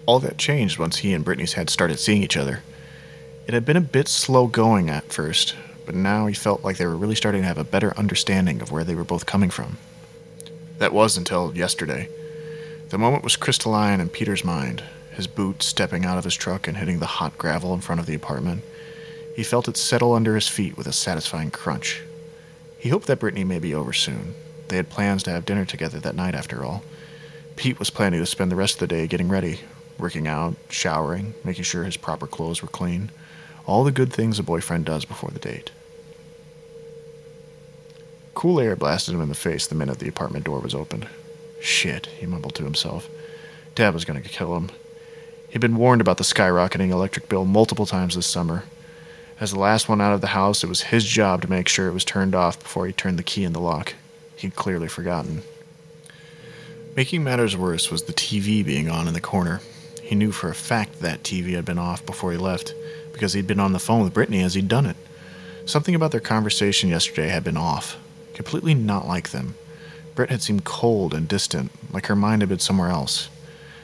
All 0.06 0.20
that 0.20 0.38
changed 0.38 0.78
once 0.78 0.98
he 0.98 1.14
and 1.14 1.26
Brittany's 1.26 1.54
had 1.54 1.72
started 1.72 1.98
seeing 1.98 2.22
each 2.22 2.38
other. 2.38 2.62
It 3.48 3.56
had 3.56 3.66
been 3.66 3.76
a 3.76 3.82
bit 3.82 4.08
slow 4.08 4.46
going 4.46 4.92
at 4.92 5.12
first, 5.12 5.56
but 5.84 5.96
now 5.96 6.28
he 6.28 6.36
felt 6.36 6.64
like 6.64 6.78
they 6.78 6.86
were 6.86 6.96
really 6.96 7.16
starting 7.16 7.42
to 7.42 7.48
have 7.48 7.58
a 7.58 7.64
better 7.64 7.98
understanding 7.98 8.62
of 8.62 8.72
where 8.72 8.84
they 8.84 8.94
were 8.94 9.04
both 9.04 9.26
coming 9.26 9.50
from. 9.50 9.78
That 10.78 10.94
was 10.94 11.18
until 11.18 11.58
yesterday. 11.58 12.08
The 12.90 12.98
moment 12.98 13.26
was 13.26 13.36
crystalline 13.36 14.00
in 14.00 14.08
Peter's 14.08 14.46
mind, 14.46 14.82
his 15.12 15.28
boot 15.28 15.62
stepping 15.62 16.06
out 16.06 16.18
of 16.18 16.24
his 16.24 16.36
truck 16.36 16.70
and 16.70 16.78
hitting 16.78 17.00
the 17.00 17.06
hot 17.06 17.38
gravel 17.38 17.74
in 17.74 17.82
front 17.82 18.00
of 18.00 18.08
the 18.08 18.16
apartment. 18.16 18.64
He 19.36 19.44
felt 19.44 19.68
it 19.68 19.76
settle 19.76 20.14
under 20.14 20.36
his 20.36 20.48
feet 20.48 20.78
with 20.78 20.88
a 20.88 20.94
satisfying 20.94 21.52
crunch. 21.52 22.02
He 22.78 22.88
hoped 22.88 23.08
that 23.08 23.20
Brittany 23.20 23.44
may 23.44 23.60
be 23.60 23.76
over 23.76 23.92
soon. 23.92 24.36
They 24.70 24.78
had 24.78 24.90
plans 24.90 25.24
to 25.24 25.32
have 25.32 25.46
dinner 25.46 25.66
together 25.66 26.00
that 26.00 26.16
night, 26.16 26.34
after 26.34 26.64
all. 26.64 26.82
Pete 27.58 27.78
was 27.78 27.90
planning 27.90 28.22
to 28.22 28.26
spend 28.26 28.52
the 28.52 28.56
rest 28.56 28.76
of 28.76 28.80
the 28.80 28.88
day 28.88 29.06
getting 29.06 29.28
ready, 29.28 29.60
working 30.00 30.26
out, 30.26 30.56
showering, 30.70 31.34
making 31.44 31.66
sure 31.66 31.84
his 31.84 31.98
proper 31.98 32.26
clothes 32.26 32.62
were 32.62 32.70
clean. 32.70 33.12
All 33.66 33.84
the 33.84 33.92
good 33.92 34.14
things 34.14 34.40
a 34.40 34.44
boyfriend 34.44 34.86
does 34.86 35.04
before 35.04 35.32
the 35.32 35.40
date. 35.40 35.72
Cool 38.34 38.62
air 38.62 38.78
blasted 38.78 39.14
him 39.14 39.22
in 39.22 39.30
the 39.30 39.36
face 39.36 39.68
the 39.68 39.76
minute 39.76 40.00
the 40.00 40.08
apartment 40.08 40.46
door 40.46 40.60
was 40.60 40.74
opened. 40.74 41.08
Shit, 41.60 42.08
he 42.08 42.26
mumbled 42.26 42.56
to 42.56 42.64
himself. 42.64 43.10
Dad 43.76 43.94
was 43.94 44.06
going 44.06 44.22
to 44.22 44.30
kill 44.30 44.56
him. 44.56 44.70
He'd 45.50 45.62
been 45.62 45.78
warned 45.78 46.02
about 46.02 46.18
the 46.18 46.24
skyrocketing 46.24 46.90
electric 46.90 47.30
bill 47.30 47.46
multiple 47.46 47.86
times 47.86 48.16
this 48.16 48.28
summer. 48.28 48.64
As 49.40 49.52
the 49.52 49.60
last 49.60 49.88
one 49.88 50.02
out 50.02 50.14
of 50.14 50.22
the 50.22 50.28
house, 50.28 50.64
it 50.64 50.68
was 50.68 50.82
his 50.82 51.06
job 51.06 51.42
to 51.42 51.50
make 51.50 51.68
sure 51.68 51.88
it 51.88 51.94
was 51.94 52.04
turned 52.04 52.34
off 52.34 52.60
before 52.60 52.88
he 52.88 52.94
turned 52.94 53.20
the 53.20 53.24
key 53.24 53.44
in 53.44 53.54
the 53.54 53.60
lock. 53.60 53.94
He'd 54.36 54.56
clearly 54.56 54.88
forgotten. 54.88 55.44
Making 56.96 57.24
matters 57.24 57.56
worse 57.56 57.92
was 57.92 58.04
the 58.04 58.14
TV 58.14 58.66
being 58.66 58.90
on 58.90 59.08
in 59.08 59.14
the 59.14 59.22
corner. 59.22 59.62
He 60.02 60.16
knew 60.16 60.32
for 60.32 60.50
a 60.50 60.56
fact 60.56 61.02
that 61.02 61.22
TV 61.22 61.54
had 61.54 61.66
been 61.66 61.78
off 61.78 62.04
before 62.06 62.32
he 62.32 62.38
left, 62.38 62.74
because 63.14 63.34
he'd 63.34 63.46
been 63.46 63.60
on 63.60 63.74
the 63.74 63.80
phone 63.80 64.04
with 64.04 64.14
Brittany 64.14 64.42
as 64.42 64.56
he'd 64.56 64.68
done 64.68 64.88
it. 64.88 64.98
Something 65.66 65.94
about 65.94 66.12
their 66.12 66.20
conversation 66.20 66.90
yesterday 66.90 67.28
had 67.28 67.44
been 67.44 67.58
off, 67.58 67.98
completely 68.34 68.74
not 68.74 69.08
like 69.08 69.30
them. 69.30 69.54
Britt 70.18 70.32
had 70.32 70.42
seemed 70.42 70.64
cold 70.64 71.14
and 71.14 71.28
distant, 71.28 71.72
like 71.94 72.08
her 72.08 72.16
mind 72.16 72.42
had 72.42 72.50
been 72.50 72.58
somewhere 72.58 72.90
else. 72.90 73.30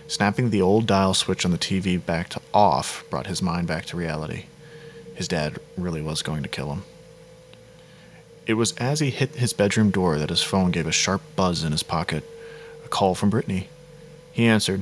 Snapping 0.08 0.50
the 0.50 0.63
old 0.63 0.88
dial 0.88 1.13
switch 1.13 1.46
on 1.46 1.52
the 1.52 1.60
TV 1.60 2.04
back 2.04 2.28
to 2.30 2.42
off 2.52 3.06
brought 3.12 3.28
his 3.28 3.40
mind 3.40 3.68
back 3.68 3.86
to 3.86 3.98
reality. 3.98 4.46
His 5.13 5.28
dad 5.28 5.60
really 5.78 6.02
was 6.02 6.24
going 6.24 6.42
to 6.42 6.50
kill 6.50 6.74
him. 6.74 6.86
It 8.48 8.56
was 8.56 8.72
as 8.78 9.00
he 9.00 9.12
hit 9.12 9.36
his 9.36 9.54
bedroom 9.54 9.92
door 9.92 10.18
that 10.18 10.32
his 10.32 10.42
phone 10.42 10.72
gave 10.72 10.88
a 10.88 10.92
sharp 10.92 11.22
buzz 11.36 11.63
in 11.63 11.72
his 11.72 11.84
pocket. 11.84 12.24
A 12.84 12.88
call 12.88 13.13
from 13.13 13.30
Brittany. 13.30 13.70
He 14.32 14.48
answered, 14.48 14.82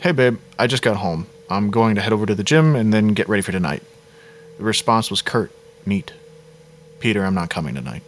Hey, 0.00 0.12
babe, 0.12 0.38
I 0.58 0.66
just 0.66 0.82
got 0.82 0.96
home. 0.96 1.26
I'm 1.50 1.70
going 1.70 1.96
to 1.96 2.00
head 2.00 2.14
over 2.14 2.24
to 2.24 2.34
the 2.34 2.42
gym 2.42 2.74
and 2.74 2.94
then 2.94 3.08
get 3.08 3.28
ready 3.28 3.42
for 3.42 3.52
tonight. 3.52 3.82
The 4.56 4.64
response 4.64 5.10
was 5.10 5.20
curt, 5.20 5.52
neat. 5.84 6.14
Peter, 6.98 7.26
I'm 7.26 7.34
not 7.34 7.50
coming 7.50 7.74
tonight. 7.74 8.02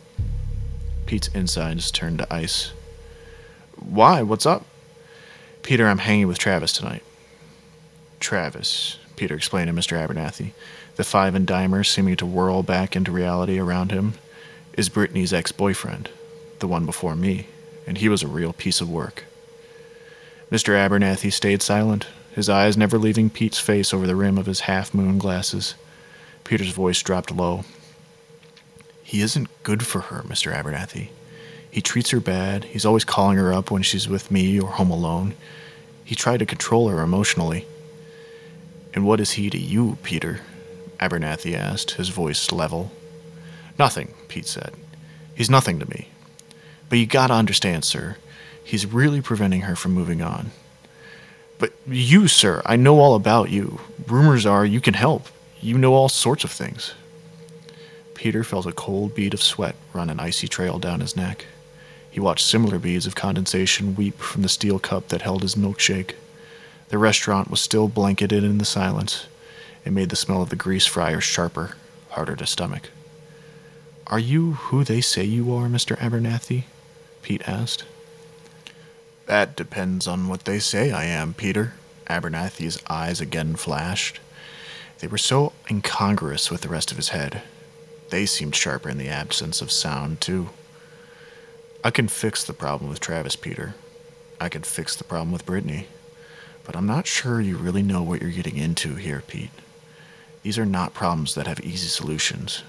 Pete's 1.11 1.26
insides 1.35 1.90
turned 1.90 2.19
to 2.19 2.33
ice. 2.33 2.71
Why? 3.75 4.23
What's 4.23 4.47
up? 4.47 4.64
Peter, 5.64 5.88
I'm 5.88 5.99
hanging 5.99 6.29
with 6.29 6.38
Travis 6.38 6.73
tonight. 6.73 7.02
Travis, 8.21 8.97
Peter 9.17 9.35
explained 9.35 9.67
to 9.67 9.75
Mr. 9.75 9.99
Abernathy, 9.99 10.52
the 10.95 11.02
five 11.02 11.35
and 11.35 11.49
dimer 11.49 11.85
seeming 11.85 12.14
to 12.14 12.25
whirl 12.25 12.62
back 12.62 12.95
into 12.95 13.11
reality 13.11 13.59
around 13.59 13.90
him, 13.90 14.14
is 14.75 14.88
Brittany's 14.88 15.33
ex 15.33 15.50
boyfriend, 15.50 16.11
the 16.61 16.69
one 16.69 16.87
before 16.87 17.17
me, 17.17 17.49
and 17.88 17.99
he 17.99 18.09
was 18.09 18.23
a 18.23 18.29
real 18.29 18.52
piece 18.52 18.81
of 18.81 18.88
work. 18.88 19.25
Mr. 20.49 20.75
Abernathy 20.75 21.33
stayed 21.33 21.61
silent, 21.61 22.07
his 22.37 22.49
eyes 22.49 22.76
never 22.76 22.99
leaving 22.99 23.31
Pete's 23.31 23.59
face 23.59 23.93
over 23.93 24.07
the 24.07 24.14
rim 24.14 24.38
of 24.38 24.47
his 24.47 24.61
half 24.61 24.95
moon 24.95 25.19
glasses. 25.19 25.75
Peter's 26.45 26.71
voice 26.71 27.02
dropped 27.02 27.33
low. 27.33 27.64
He 29.11 29.23
isn't 29.23 29.49
good 29.64 29.85
for 29.85 30.02
her, 30.02 30.23
Mr. 30.23 30.55
Abernathy. 30.55 31.09
He 31.69 31.81
treats 31.81 32.11
her 32.11 32.21
bad. 32.21 32.62
He's 32.62 32.87
always 32.87 33.05
calling 33.05 33.38
her 33.38 33.52
up 33.52 33.69
when 33.69 33.83
she's 33.83 34.09
with 34.09 34.31
me 34.31 34.61
or 34.61 34.71
home 34.71 34.93
alone. 34.93 35.35
He 36.05 36.14
tried 36.14 36.37
to 36.37 36.47
control 36.47 36.88
her 36.88 37.02
emotionally. 37.02 37.67
And 38.95 39.05
what 39.05 39.19
is 39.19 39.33
he 39.33 39.50
to 39.50 39.59
you, 39.59 39.99
Peter? 40.05 40.43
Abernathy 41.00 41.57
asked, 41.57 41.90
his 41.97 42.11
voice 42.11 42.52
level. 42.52 42.93
Nothing, 43.81 44.14
Pete 44.29 44.47
said. 44.47 44.75
He's 45.35 45.50
nothing 45.50 45.81
to 45.81 45.90
me. 45.90 46.07
But 46.88 47.00
you 47.00 47.07
gotta 47.07 47.35
understand, 47.35 47.85
sir. 47.85 48.17
He's 48.62 48.87
really 48.87 49.21
preventing 49.21 49.62
her 49.62 49.75
from 49.75 49.90
moving 49.90 50.23
on. 50.23 50.52
But 51.59 51.73
you, 51.85 52.29
sir, 52.29 52.62
I 52.64 52.76
know 52.76 53.00
all 53.00 53.17
about 53.17 53.50
you. 53.50 53.81
Rumors 54.07 54.47
are 54.47 54.64
you 54.64 54.81
can 54.81 54.95
help. 54.95 55.26
You 55.61 55.79
know 55.79 55.95
all 55.95 56.09
sorts 56.09 56.45
of 56.45 56.52
things. 56.52 56.95
Peter 58.21 58.45
felt 58.45 58.67
a 58.67 58.73
cold 58.73 59.15
bead 59.15 59.33
of 59.33 59.43
sweat 59.43 59.75
run 59.95 60.11
an 60.11 60.21
icy 60.21 60.47
trail 60.47 60.79
down 60.79 61.00
his 61.00 61.17
neck. 61.17 61.47
He 62.11 62.21
watched 62.21 62.47
similar 62.47 62.79
beads 62.79 63.07
of 63.07 63.15
condensation 63.15 63.95
weep 63.95 64.19
from 64.19 64.43
the 64.43 64.49
steel 64.50 64.79
cup 64.79 65.09
that 65.09 65.23
held 65.23 65.41
his 65.41 65.55
milkshake. 65.55 66.17
The 66.91 66.99
restaurant 66.99 67.50
was 67.50 67.62
still 67.62 67.89
blanketed 67.89 68.45
in 68.45 68.59
the 68.59 68.67
silence. 68.67 69.25
It 69.87 69.95
made 69.95 70.11
the 70.11 70.17
smell 70.17 70.43
of 70.43 70.50
the 70.50 70.55
grease 70.55 70.85
fryer 70.85 71.23
sharper, 71.23 71.79
harder 72.11 72.37
to 72.37 72.45
stomach. 72.45 72.91
Are 74.09 74.19
you 74.19 74.53
who 74.53 74.85
they 74.85 75.00
say 75.00 75.25
you 75.25 75.55
are, 75.55 75.67
Mr. 75.69 75.97
Abernathy? 75.97 76.65
Pete 77.23 77.49
asked. 77.49 77.87
That 79.25 79.57
depends 79.57 80.07
on 80.07 80.29
what 80.29 80.45
they 80.45 80.59
say 80.59 80.93
I 80.93 81.05
am, 81.05 81.33
Peter. 81.33 81.73
Abernathy's 82.07 82.83
eyes 82.87 83.23
again 83.23 83.57
flashed. 83.57 84.21
They 84.99 85.07
were 85.07 85.17
so 85.17 85.55
incongruous 85.71 86.50
with 86.50 86.61
the 86.61 86.69
rest 86.69 86.91
of 86.91 86.99
his 86.99 87.09
head. 87.09 87.41
They 88.11 88.26
seemed 88.26 88.55
sharper 88.55 88.88
in 88.88 88.99
the 88.99 89.09
absence 89.09 89.62
of 89.62 89.73
sound, 89.73 90.21
too. 90.21 90.50
I 91.83 91.90
can 91.90 92.09
fix 92.09 92.45
the 92.45 92.52
problem 92.52 92.90
with 92.90 93.00
Travis, 93.00 93.37
Peter. 93.37 93.75
I 94.40 94.49
can 94.49 94.62
fix 94.62 94.95
the 94.95 95.05
problem 95.05 95.33
with 95.33 95.47
Brittany. 95.47 95.87
But 96.64 96.76
I'm 96.76 96.87
not 96.87 97.07
sure 97.07 97.40
you 97.40 97.57
really 97.57 97.83
know 97.83 98.02
what 98.02 98.21
you're 98.21 98.31
getting 98.31 98.57
into 98.57 98.97
here, 98.97 99.23
Pete. 99.26 99.50
These 100.43 100.59
are 100.59 100.67
not 100.67 100.93
problems 100.95 101.35
that 101.35 101.47
have 101.47 101.61
easy 101.61 101.88
solutions. 101.88 102.62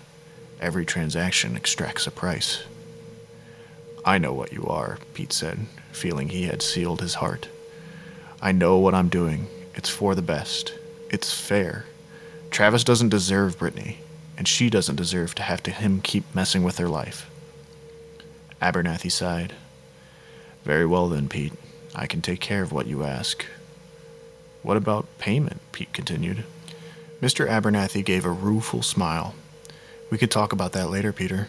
Every 0.59 0.85
transaction 0.85 1.55
extracts 1.55 2.05
a 2.05 2.11
price. 2.11 2.63
I 4.05 4.17
know 4.17 4.33
what 4.33 4.53
you 4.53 4.65
are, 4.65 4.97
Pete 5.13 5.33
said, 5.33 5.59
feeling 5.91 6.29
he 6.29 6.43
had 6.43 6.61
sealed 6.61 7.01
his 7.01 7.15
heart. 7.15 7.47
I 8.41 8.51
know 8.51 8.77
what 8.77 8.93
I'm 8.93 9.09
doing. 9.09 9.47
It's 9.75 9.89
for 9.89 10.15
the 10.15 10.21
best. 10.21 10.73
It's 11.09 11.33
fair. 11.33 11.85
Travis 12.49 12.83
doesn't 12.83 13.09
deserve 13.09 13.59
Brittany, 13.59 13.99
and 14.41 14.47
she 14.47 14.71
doesn't 14.71 14.95
deserve 14.95 15.35
to 15.35 15.43
have 15.43 15.61
to 15.61 15.69
him 15.69 16.01
keep 16.01 16.23
messing 16.33 16.63
with 16.63 16.79
her 16.79 16.89
life. 16.89 17.29
Abernathy 18.59 19.11
sighed. 19.11 19.53
Very 20.63 20.83
well 20.83 21.09
then, 21.09 21.29
Pete. 21.29 21.53
I 21.93 22.07
can 22.07 22.23
take 22.23 22.39
care 22.39 22.63
of 22.63 22.71
what 22.71 22.87
you 22.87 23.03
ask. 23.03 23.45
What 24.63 24.77
about 24.77 25.05
payment? 25.19 25.61
Pete 25.71 25.93
continued. 25.93 26.43
Mr. 27.21 27.47
Abernathy 27.47 28.03
gave 28.03 28.25
a 28.25 28.31
rueful 28.31 28.81
smile. 28.81 29.35
We 30.09 30.17
could 30.17 30.31
talk 30.31 30.51
about 30.51 30.71
that 30.71 30.89
later, 30.89 31.13
Peter. 31.13 31.47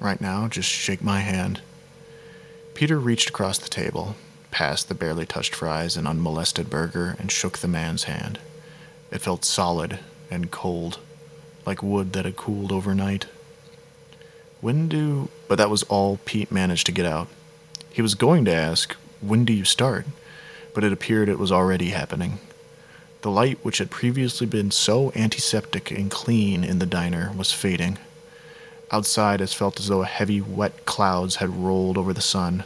Right 0.00 0.20
now, 0.20 0.48
just 0.48 0.68
shake 0.68 1.04
my 1.04 1.20
hand. 1.20 1.60
Peter 2.74 2.98
reached 2.98 3.28
across 3.28 3.58
the 3.58 3.68
table, 3.68 4.16
past 4.50 4.88
the 4.88 4.96
barely 4.96 5.24
touched 5.24 5.54
fries 5.54 5.96
and 5.96 6.08
unmolested 6.08 6.68
burger, 6.68 7.14
and 7.20 7.30
shook 7.30 7.58
the 7.58 7.68
man's 7.68 8.04
hand. 8.10 8.40
It 9.12 9.20
felt 9.20 9.44
solid 9.44 10.00
and 10.32 10.50
cold, 10.50 10.98
like 11.66 11.82
wood 11.82 12.12
that 12.12 12.24
had 12.24 12.36
cooled 12.36 12.72
overnight. 12.72 13.26
When 14.60 14.88
do. 14.88 15.28
But 15.48 15.56
that 15.56 15.70
was 15.70 15.82
all 15.84 16.18
Pete 16.24 16.50
managed 16.50 16.86
to 16.86 16.92
get 16.92 17.06
out. 17.06 17.28
He 17.90 18.02
was 18.02 18.14
going 18.14 18.44
to 18.46 18.54
ask, 18.54 18.94
When 19.20 19.44
do 19.44 19.52
you 19.52 19.64
start? 19.64 20.06
But 20.72 20.84
it 20.84 20.92
appeared 20.92 21.28
it 21.28 21.38
was 21.38 21.52
already 21.52 21.90
happening. 21.90 22.38
The 23.20 23.30
light, 23.30 23.58
which 23.62 23.78
had 23.78 23.90
previously 23.90 24.46
been 24.46 24.70
so 24.70 25.12
antiseptic 25.14 25.90
and 25.90 26.10
clean 26.10 26.64
in 26.64 26.78
the 26.78 26.86
diner, 26.86 27.32
was 27.36 27.52
fading. 27.52 27.98
Outside, 28.90 29.40
it 29.40 29.50
felt 29.50 29.80
as 29.80 29.88
though 29.88 30.02
heavy, 30.02 30.40
wet 30.40 30.84
clouds 30.84 31.36
had 31.36 31.50
rolled 31.50 31.96
over 31.96 32.12
the 32.12 32.20
sun. 32.20 32.64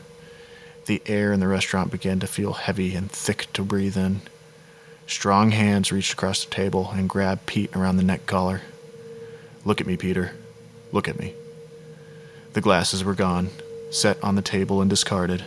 The 0.86 1.02
air 1.06 1.32
in 1.32 1.40
the 1.40 1.48
restaurant 1.48 1.92
began 1.92 2.18
to 2.20 2.26
feel 2.26 2.54
heavy 2.54 2.94
and 2.94 3.10
thick 3.10 3.46
to 3.52 3.62
breathe 3.62 3.96
in. 3.96 4.22
Strong 5.06 5.52
hands 5.52 5.92
reached 5.92 6.12
across 6.12 6.44
the 6.44 6.50
table 6.50 6.90
and 6.92 7.08
grabbed 7.08 7.46
Pete 7.46 7.74
around 7.74 7.96
the 7.96 8.02
neck 8.02 8.26
collar. 8.26 8.62
Look 9.68 9.82
at 9.82 9.86
me, 9.86 9.98
Peter. 9.98 10.32
Look 10.92 11.08
at 11.08 11.18
me. 11.18 11.34
The 12.54 12.62
glasses 12.62 13.04
were 13.04 13.12
gone, 13.12 13.50
set 13.90 14.16
on 14.24 14.34
the 14.34 14.40
table 14.40 14.80
and 14.80 14.88
discarded. 14.88 15.44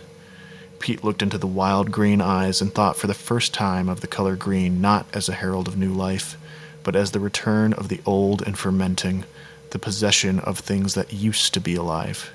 Pete 0.78 1.02
looked 1.02 1.22
into 1.22 1.38
the 1.38 1.48
wild 1.48 1.90
green 1.90 2.20
eyes 2.20 2.60
and 2.60 2.72
thought 2.72 2.96
for 2.96 3.08
the 3.08 3.14
first 3.14 3.52
time 3.52 3.88
of 3.88 4.00
the 4.00 4.06
color 4.06 4.36
green 4.36 4.80
not 4.80 5.06
as 5.12 5.28
a 5.28 5.32
herald 5.32 5.66
of 5.66 5.76
new 5.76 5.92
life, 5.92 6.36
but 6.84 6.94
as 6.94 7.10
the 7.10 7.18
return 7.18 7.72
of 7.72 7.88
the 7.88 8.00
old 8.06 8.42
and 8.42 8.56
fermenting, 8.56 9.24
the 9.70 9.78
possession 9.80 10.38
of 10.38 10.60
things 10.60 10.94
that 10.94 11.12
used 11.12 11.52
to 11.54 11.60
be 11.60 11.74
alive. 11.74 12.30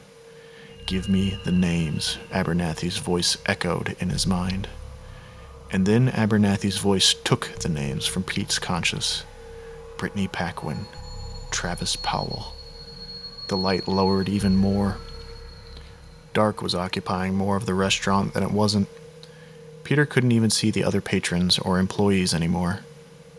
Give 0.86 1.08
me 1.08 1.40
the 1.46 1.54
names, 1.54 2.18
Abernathy's 2.34 2.98
voice 2.98 3.38
echoed 3.46 3.96
in 4.02 4.10
his 4.10 4.28
mind. 4.28 4.68
And 5.72 5.86
then 5.86 6.10
Abernathy's 6.10 6.80
voice 6.80 7.14
took 7.14 7.48
the 7.62 7.70
names 7.70 8.06
from 8.06 8.24
Pete's 8.24 8.60
conscious 8.60 9.24
Brittany 9.98 10.28
Paquin, 10.28 10.86
Travis 11.58 11.96
Powell. 11.96 12.54
The 13.48 13.58
light 13.58 13.88
lowered 13.88 14.30
even 14.30 14.56
more. 14.56 14.98
Dark 16.32 16.62
was 16.62 16.76
occupying 16.76 17.34
more 17.34 17.58
of 17.58 17.66
the 17.66 17.74
restaurant 17.74 18.36
than 18.36 18.44
it 18.44 18.52
wasn't. 18.52 18.88
Peter 19.84 20.06
couldn't 20.06 20.34
even 20.34 20.52
see 20.52 20.70
the 20.70 20.84
other 20.84 21.02
patrons 21.02 21.58
or 21.58 21.80
employees 21.80 22.32
anymore. 22.32 22.82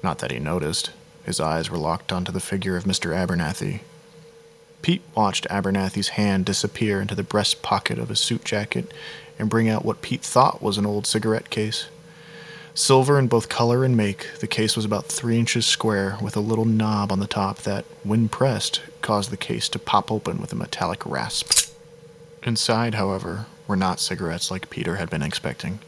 Not 0.03 0.19
that 0.19 0.33
he 0.33 0.41
noticed. 0.41 0.91
His 1.23 1.39
eyes 1.39 1.71
were 1.71 1.79
locked 1.79 2.11
onto 2.11 2.33
the 2.33 2.41
figure 2.41 2.77
of 2.77 2.83
Mr. 2.83 3.15
Abernathy. 3.15 3.83
Pete 4.83 5.03
watched 5.15 5.47
Abernathy's 5.49 6.09
hand 6.09 6.45
disappear 6.45 7.01
into 7.01 7.15
the 7.15 7.23
breast 7.23 7.63
pocket 7.63 8.01
of 8.01 8.09
his 8.09 8.19
suit 8.19 8.45
jacket 8.45 8.93
and 9.39 9.49
bring 9.49 9.69
out 9.69 9.85
what 9.85 10.03
Pete 10.03 10.23
thought 10.23 10.61
was 10.61 10.77
an 10.77 10.87
old 10.87 11.07
cigarette 11.07 11.51
case. 11.51 11.87
Silver 12.79 13.19
in 13.19 13.27
both 13.27 13.49
color 13.49 13.85
and 13.85 13.97
make, 13.97 14.39
the 14.39 14.47
case 14.47 14.77
was 14.77 14.85
about 14.85 15.07
three 15.07 15.37
inches 15.37 15.67
square 15.67 16.17
with 16.23 16.37
a 16.37 16.41
little 16.41 16.65
knob 16.65 17.11
on 17.11 17.19
the 17.19 17.27
top 17.27 17.59
that, 17.59 17.85
when 18.05 18.29
pressed, 18.29 18.83
caused 19.03 19.33
the 19.33 19.37
case 19.37 19.69
to 19.69 19.81
pop 19.81 20.13
open 20.13 20.41
with 20.41 20.53
a 20.53 20.57
metallic 20.57 21.05
rasp. 21.05 21.73
Inside, 22.45 22.95
however, 22.95 23.47
were 23.67 23.75
not 23.75 23.99
cigarettes 23.99 24.53
like 24.53 24.71
Peter 24.71 24.95
had 24.95 25.11
been 25.11 25.25
expecting, 25.25 25.81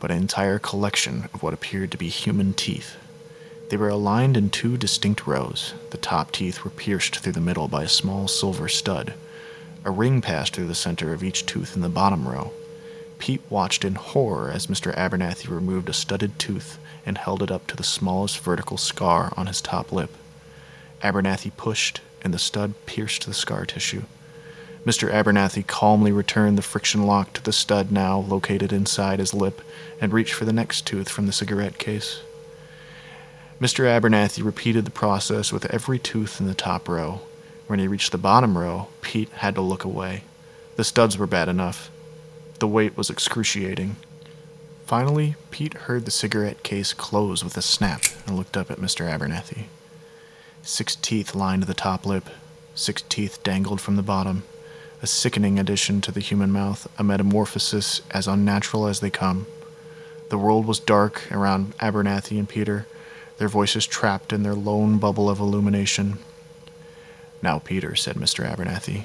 but 0.00 0.10
an 0.10 0.16
entire 0.16 0.58
collection 0.58 1.28
of 1.32 1.44
what 1.44 1.54
appeared 1.54 1.92
to 1.92 1.98
be 1.98 2.08
human 2.08 2.52
teeth. 2.52 2.96
They 3.70 3.76
were 3.76 3.88
aligned 3.88 4.36
in 4.36 4.50
two 4.50 4.76
distinct 4.76 5.28
rows. 5.28 5.74
The 5.92 5.98
top 5.98 6.32
teeth 6.32 6.64
were 6.64 6.70
pierced 6.70 7.20
through 7.20 7.34
the 7.34 7.40
middle 7.40 7.68
by 7.68 7.84
a 7.84 7.88
small 7.88 8.26
silver 8.26 8.68
stud. 8.68 9.14
A 9.84 9.92
ring 9.92 10.20
passed 10.20 10.52
through 10.52 10.66
the 10.66 10.74
center 10.74 11.12
of 11.12 11.22
each 11.22 11.46
tooth 11.46 11.76
in 11.76 11.82
the 11.82 11.88
bottom 11.88 12.26
row. 12.26 12.52
Pete 13.18 13.42
watched 13.48 13.84
in 13.84 13.94
horror 13.94 14.50
as 14.50 14.66
Mr. 14.66 14.94
Abernathy 14.96 15.48
removed 15.48 15.88
a 15.88 15.92
studded 15.92 16.38
tooth 16.38 16.78
and 17.06 17.18
held 17.18 17.42
it 17.42 17.50
up 17.50 17.66
to 17.66 17.76
the 17.76 17.84
smallest 17.84 18.38
vertical 18.38 18.76
scar 18.76 19.32
on 19.36 19.46
his 19.46 19.60
top 19.60 19.92
lip. 19.92 20.10
Abernathy 21.02 21.50
pushed, 21.56 22.00
and 22.22 22.32
the 22.32 22.38
stud 22.38 22.74
pierced 22.86 23.26
the 23.26 23.34
scar 23.34 23.66
tissue. 23.66 24.04
Mr. 24.84 25.10
Abernathy 25.10 25.66
calmly 25.66 26.12
returned 26.12 26.58
the 26.58 26.62
friction 26.62 27.06
lock 27.06 27.32
to 27.32 27.42
the 27.42 27.52
stud 27.52 27.90
now 27.90 28.18
located 28.18 28.72
inside 28.72 29.18
his 29.18 29.32
lip 29.32 29.62
and 30.00 30.12
reached 30.12 30.34
for 30.34 30.44
the 30.44 30.52
next 30.52 30.86
tooth 30.86 31.08
from 31.08 31.26
the 31.26 31.32
cigarette 31.32 31.78
case. 31.78 32.20
Mr. 33.60 33.84
Abernathy 33.84 34.44
repeated 34.44 34.84
the 34.84 34.90
process 34.90 35.52
with 35.52 35.64
every 35.72 35.98
tooth 35.98 36.40
in 36.40 36.46
the 36.46 36.54
top 36.54 36.88
row. 36.88 37.20
When 37.66 37.78
he 37.78 37.88
reached 37.88 38.12
the 38.12 38.18
bottom 38.18 38.58
row, 38.58 38.88
Pete 39.00 39.30
had 39.30 39.54
to 39.54 39.62
look 39.62 39.84
away. 39.84 40.24
The 40.76 40.84
studs 40.84 41.16
were 41.16 41.26
bad 41.26 41.48
enough. 41.48 41.90
The 42.64 42.68
weight 42.68 42.96
was 42.96 43.10
excruciating. 43.10 43.96
Finally, 44.86 45.34
Pete 45.50 45.74
heard 45.74 46.06
the 46.06 46.10
cigarette 46.10 46.62
case 46.62 46.94
close 46.94 47.44
with 47.44 47.58
a 47.58 47.60
snap 47.60 48.04
and 48.26 48.38
looked 48.38 48.56
up 48.56 48.70
at 48.70 48.78
Mr. 48.78 49.06
Abernathy. 49.06 49.64
Six 50.62 50.96
teeth 50.96 51.34
lined 51.34 51.64
the 51.64 51.74
top 51.74 52.06
lip, 52.06 52.30
six 52.74 53.02
teeth 53.02 53.42
dangled 53.42 53.82
from 53.82 53.96
the 53.96 54.02
bottom. 54.02 54.44
A 55.02 55.06
sickening 55.06 55.58
addition 55.58 56.00
to 56.00 56.10
the 56.10 56.20
human 56.20 56.50
mouth, 56.50 56.88
a 56.98 57.04
metamorphosis 57.04 58.00
as 58.12 58.26
unnatural 58.26 58.86
as 58.86 59.00
they 59.00 59.10
come. 59.10 59.46
The 60.30 60.38
world 60.38 60.64
was 60.64 60.80
dark 60.80 61.30
around 61.30 61.76
Abernathy 61.76 62.38
and 62.38 62.48
Peter, 62.48 62.86
their 63.36 63.48
voices 63.48 63.86
trapped 63.86 64.32
in 64.32 64.42
their 64.42 64.54
lone 64.54 64.96
bubble 64.96 65.28
of 65.28 65.38
illumination. 65.38 66.16
Now, 67.42 67.58
Peter, 67.58 67.94
said 67.94 68.16
Mr. 68.16 68.50
Abernathy, 68.50 69.02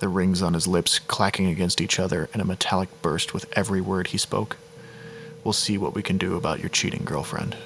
the 0.00 0.08
rings 0.08 0.42
on 0.42 0.54
his 0.54 0.66
lips 0.66 0.98
clacking 0.98 1.46
against 1.46 1.80
each 1.80 2.00
other 2.00 2.28
in 2.34 2.40
a 2.40 2.44
metallic 2.44 2.88
burst 3.02 3.32
with 3.32 3.46
every 3.56 3.80
word 3.80 4.08
he 4.08 4.18
spoke. 4.18 4.56
We'll 5.44 5.52
see 5.52 5.78
what 5.78 5.94
we 5.94 6.02
can 6.02 6.18
do 6.18 6.36
about 6.36 6.60
your 6.60 6.68
cheating 6.68 7.04
girlfriend. 7.04 7.56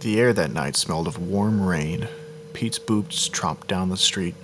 The 0.00 0.18
air 0.18 0.32
that 0.32 0.52
night 0.52 0.76
smelled 0.76 1.08
of 1.08 1.18
warm 1.18 1.66
rain. 1.66 2.08
Pete's 2.52 2.78
boots 2.78 3.28
tromped 3.28 3.66
down 3.66 3.88
the 3.88 3.96
street, 3.96 4.34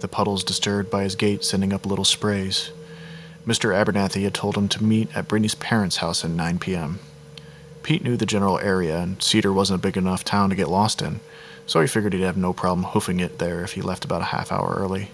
the 0.00 0.08
puddles 0.08 0.42
disturbed 0.42 0.90
by 0.90 1.04
his 1.04 1.14
gait 1.14 1.44
sending 1.44 1.72
up 1.72 1.86
little 1.86 2.04
sprays. 2.04 2.70
Mr. 3.46 3.74
Abernathy 3.74 4.22
had 4.22 4.34
told 4.34 4.56
him 4.56 4.68
to 4.68 4.82
meet 4.82 5.14
at 5.16 5.28
Brittany's 5.28 5.54
parents' 5.54 5.98
house 5.98 6.24
at 6.24 6.30
9 6.30 6.58
p.m. 6.58 6.98
Pete 7.82 8.02
knew 8.02 8.16
the 8.16 8.26
general 8.26 8.58
area, 8.58 8.98
and 8.98 9.22
Cedar 9.22 9.52
wasn't 9.52 9.80
a 9.80 9.82
big 9.82 9.96
enough 9.96 10.24
town 10.24 10.50
to 10.50 10.56
get 10.56 10.68
lost 10.68 11.02
in, 11.02 11.20
so 11.66 11.80
he 11.80 11.86
figured 11.86 12.12
he'd 12.12 12.22
have 12.22 12.36
no 12.36 12.52
problem 12.52 12.84
hoofing 12.86 13.20
it 13.20 13.38
there 13.38 13.62
if 13.62 13.72
he 13.72 13.82
left 13.82 14.04
about 14.04 14.22
a 14.22 14.26
half 14.26 14.52
hour 14.52 14.74
early. 14.78 15.10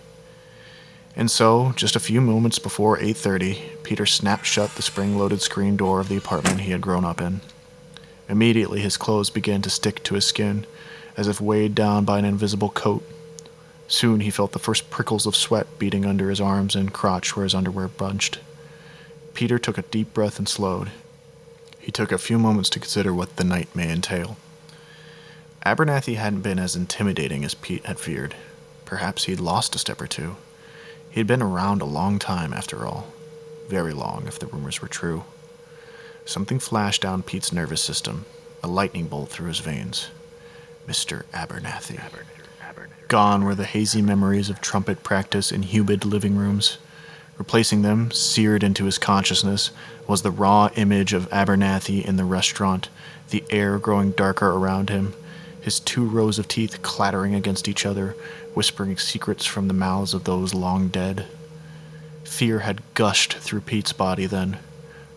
And 1.18 1.28
so, 1.28 1.72
just 1.74 1.96
a 1.96 2.00
few 2.00 2.20
moments 2.20 2.60
before 2.60 2.96
8:30, 2.96 3.82
Peter 3.82 4.06
snapped 4.06 4.46
shut 4.46 4.76
the 4.76 4.82
spring-loaded 4.82 5.42
screen 5.42 5.76
door 5.76 5.98
of 5.98 6.08
the 6.08 6.16
apartment 6.16 6.60
he 6.60 6.70
had 6.70 6.80
grown 6.80 7.04
up 7.04 7.20
in. 7.20 7.40
Immediately, 8.28 8.82
his 8.82 8.96
clothes 8.96 9.28
began 9.28 9.60
to 9.62 9.68
stick 9.68 10.04
to 10.04 10.14
his 10.14 10.24
skin, 10.24 10.64
as 11.16 11.26
if 11.26 11.40
weighed 11.40 11.74
down 11.74 12.04
by 12.04 12.20
an 12.20 12.24
invisible 12.24 12.68
coat. 12.68 13.02
Soon 13.88 14.20
he 14.20 14.30
felt 14.30 14.52
the 14.52 14.60
first 14.60 14.90
prickles 14.90 15.26
of 15.26 15.34
sweat 15.34 15.66
beating 15.76 16.06
under 16.06 16.30
his 16.30 16.40
arms 16.40 16.76
and 16.76 16.92
crotch 16.92 17.34
where 17.34 17.42
his 17.42 17.54
underwear 17.54 17.88
bunched. 17.88 18.38
Peter 19.34 19.58
took 19.58 19.76
a 19.76 19.82
deep 19.82 20.14
breath 20.14 20.38
and 20.38 20.48
slowed. 20.48 20.92
He 21.80 21.90
took 21.90 22.12
a 22.12 22.18
few 22.18 22.38
moments 22.38 22.70
to 22.70 22.80
consider 22.80 23.12
what 23.12 23.36
the 23.36 23.44
night 23.44 23.74
may 23.74 23.90
entail. 23.90 24.36
Abernathy 25.66 26.14
hadn't 26.14 26.42
been 26.42 26.60
as 26.60 26.76
intimidating 26.76 27.44
as 27.44 27.54
Pete 27.54 27.84
had 27.86 27.98
feared. 27.98 28.36
Perhaps 28.84 29.24
he'd 29.24 29.40
lost 29.40 29.74
a 29.74 29.78
step 29.80 30.00
or 30.00 30.06
two. 30.06 30.36
He'd 31.10 31.26
been 31.26 31.42
around 31.42 31.82
a 31.82 31.86
long 31.86 32.18
time, 32.18 32.52
after 32.52 32.86
all. 32.86 33.06
Very 33.68 33.92
long, 33.92 34.24
if 34.26 34.38
the 34.38 34.46
rumors 34.46 34.80
were 34.80 34.88
true. 34.88 35.24
Something 36.24 36.58
flashed 36.58 37.02
down 37.02 37.22
Pete's 37.22 37.52
nervous 37.52 37.80
system, 37.80 38.26
a 38.62 38.68
lightning 38.68 39.08
bolt 39.08 39.30
through 39.30 39.48
his 39.48 39.60
veins. 39.60 40.08
Mr. 40.86 41.24
Abernathy. 41.32 42.00
Gone 43.08 43.44
were 43.44 43.54
the 43.54 43.64
hazy 43.64 44.02
memories 44.02 44.50
of 44.50 44.60
trumpet 44.60 45.02
practice 45.02 45.50
in 45.50 45.62
humid 45.62 46.04
living 46.04 46.36
rooms. 46.36 46.78
Replacing 47.38 47.82
them, 47.82 48.10
seared 48.10 48.62
into 48.62 48.84
his 48.84 48.98
consciousness, 48.98 49.70
was 50.06 50.22
the 50.22 50.30
raw 50.30 50.68
image 50.76 51.12
of 51.12 51.30
Abernathy 51.30 52.04
in 52.04 52.16
the 52.16 52.24
restaurant, 52.24 52.90
the 53.30 53.44
air 53.48 53.78
growing 53.78 54.10
darker 54.10 54.50
around 54.50 54.90
him, 54.90 55.14
his 55.60 55.80
two 55.80 56.04
rows 56.04 56.38
of 56.38 56.48
teeth 56.48 56.82
clattering 56.82 57.34
against 57.34 57.68
each 57.68 57.86
other, 57.86 58.14
whispering 58.58 58.98
secrets 58.98 59.46
from 59.46 59.68
the 59.68 59.72
mouths 59.72 60.12
of 60.12 60.24
those 60.24 60.52
long 60.52 60.88
dead. 60.88 61.24
Fear 62.24 62.58
had 62.58 62.82
gushed 62.94 63.34
through 63.34 63.60
Pete's 63.60 63.92
body 63.92 64.26
then. 64.26 64.58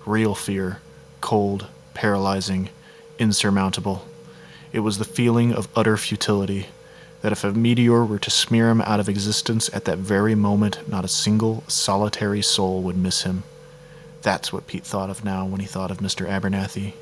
Real 0.05 0.35
fear, 0.35 0.79
cold, 1.21 1.65
paralyzing, 1.95 2.69
insurmountable. 3.17 4.05
It 4.71 4.81
was 4.81 4.99
the 4.99 5.05
feeling 5.05 5.53
of 5.53 5.67
utter 5.75 5.97
futility 5.97 6.67
that 7.23 7.31
if 7.31 7.43
a 7.43 7.51
meteor 7.51 8.05
were 8.05 8.19
to 8.19 8.29
smear 8.29 8.69
him 8.69 8.79
out 8.81 8.99
of 8.99 9.09
existence 9.09 9.71
at 9.73 9.85
that 9.85 9.97
very 9.97 10.35
moment, 10.35 10.87
not 10.87 11.03
a 11.03 11.07
single 11.07 11.63
solitary 11.67 12.43
soul 12.43 12.83
would 12.83 12.95
miss 12.95 13.23
him. 13.23 13.41
That's 14.21 14.53
what 14.53 14.67
Pete 14.67 14.85
thought 14.85 15.09
of 15.09 15.25
now 15.25 15.47
when 15.47 15.61
he 15.61 15.65
thought 15.65 15.89
of 15.89 15.97
Mr. 15.97 16.29
Abernathy. 16.29 16.93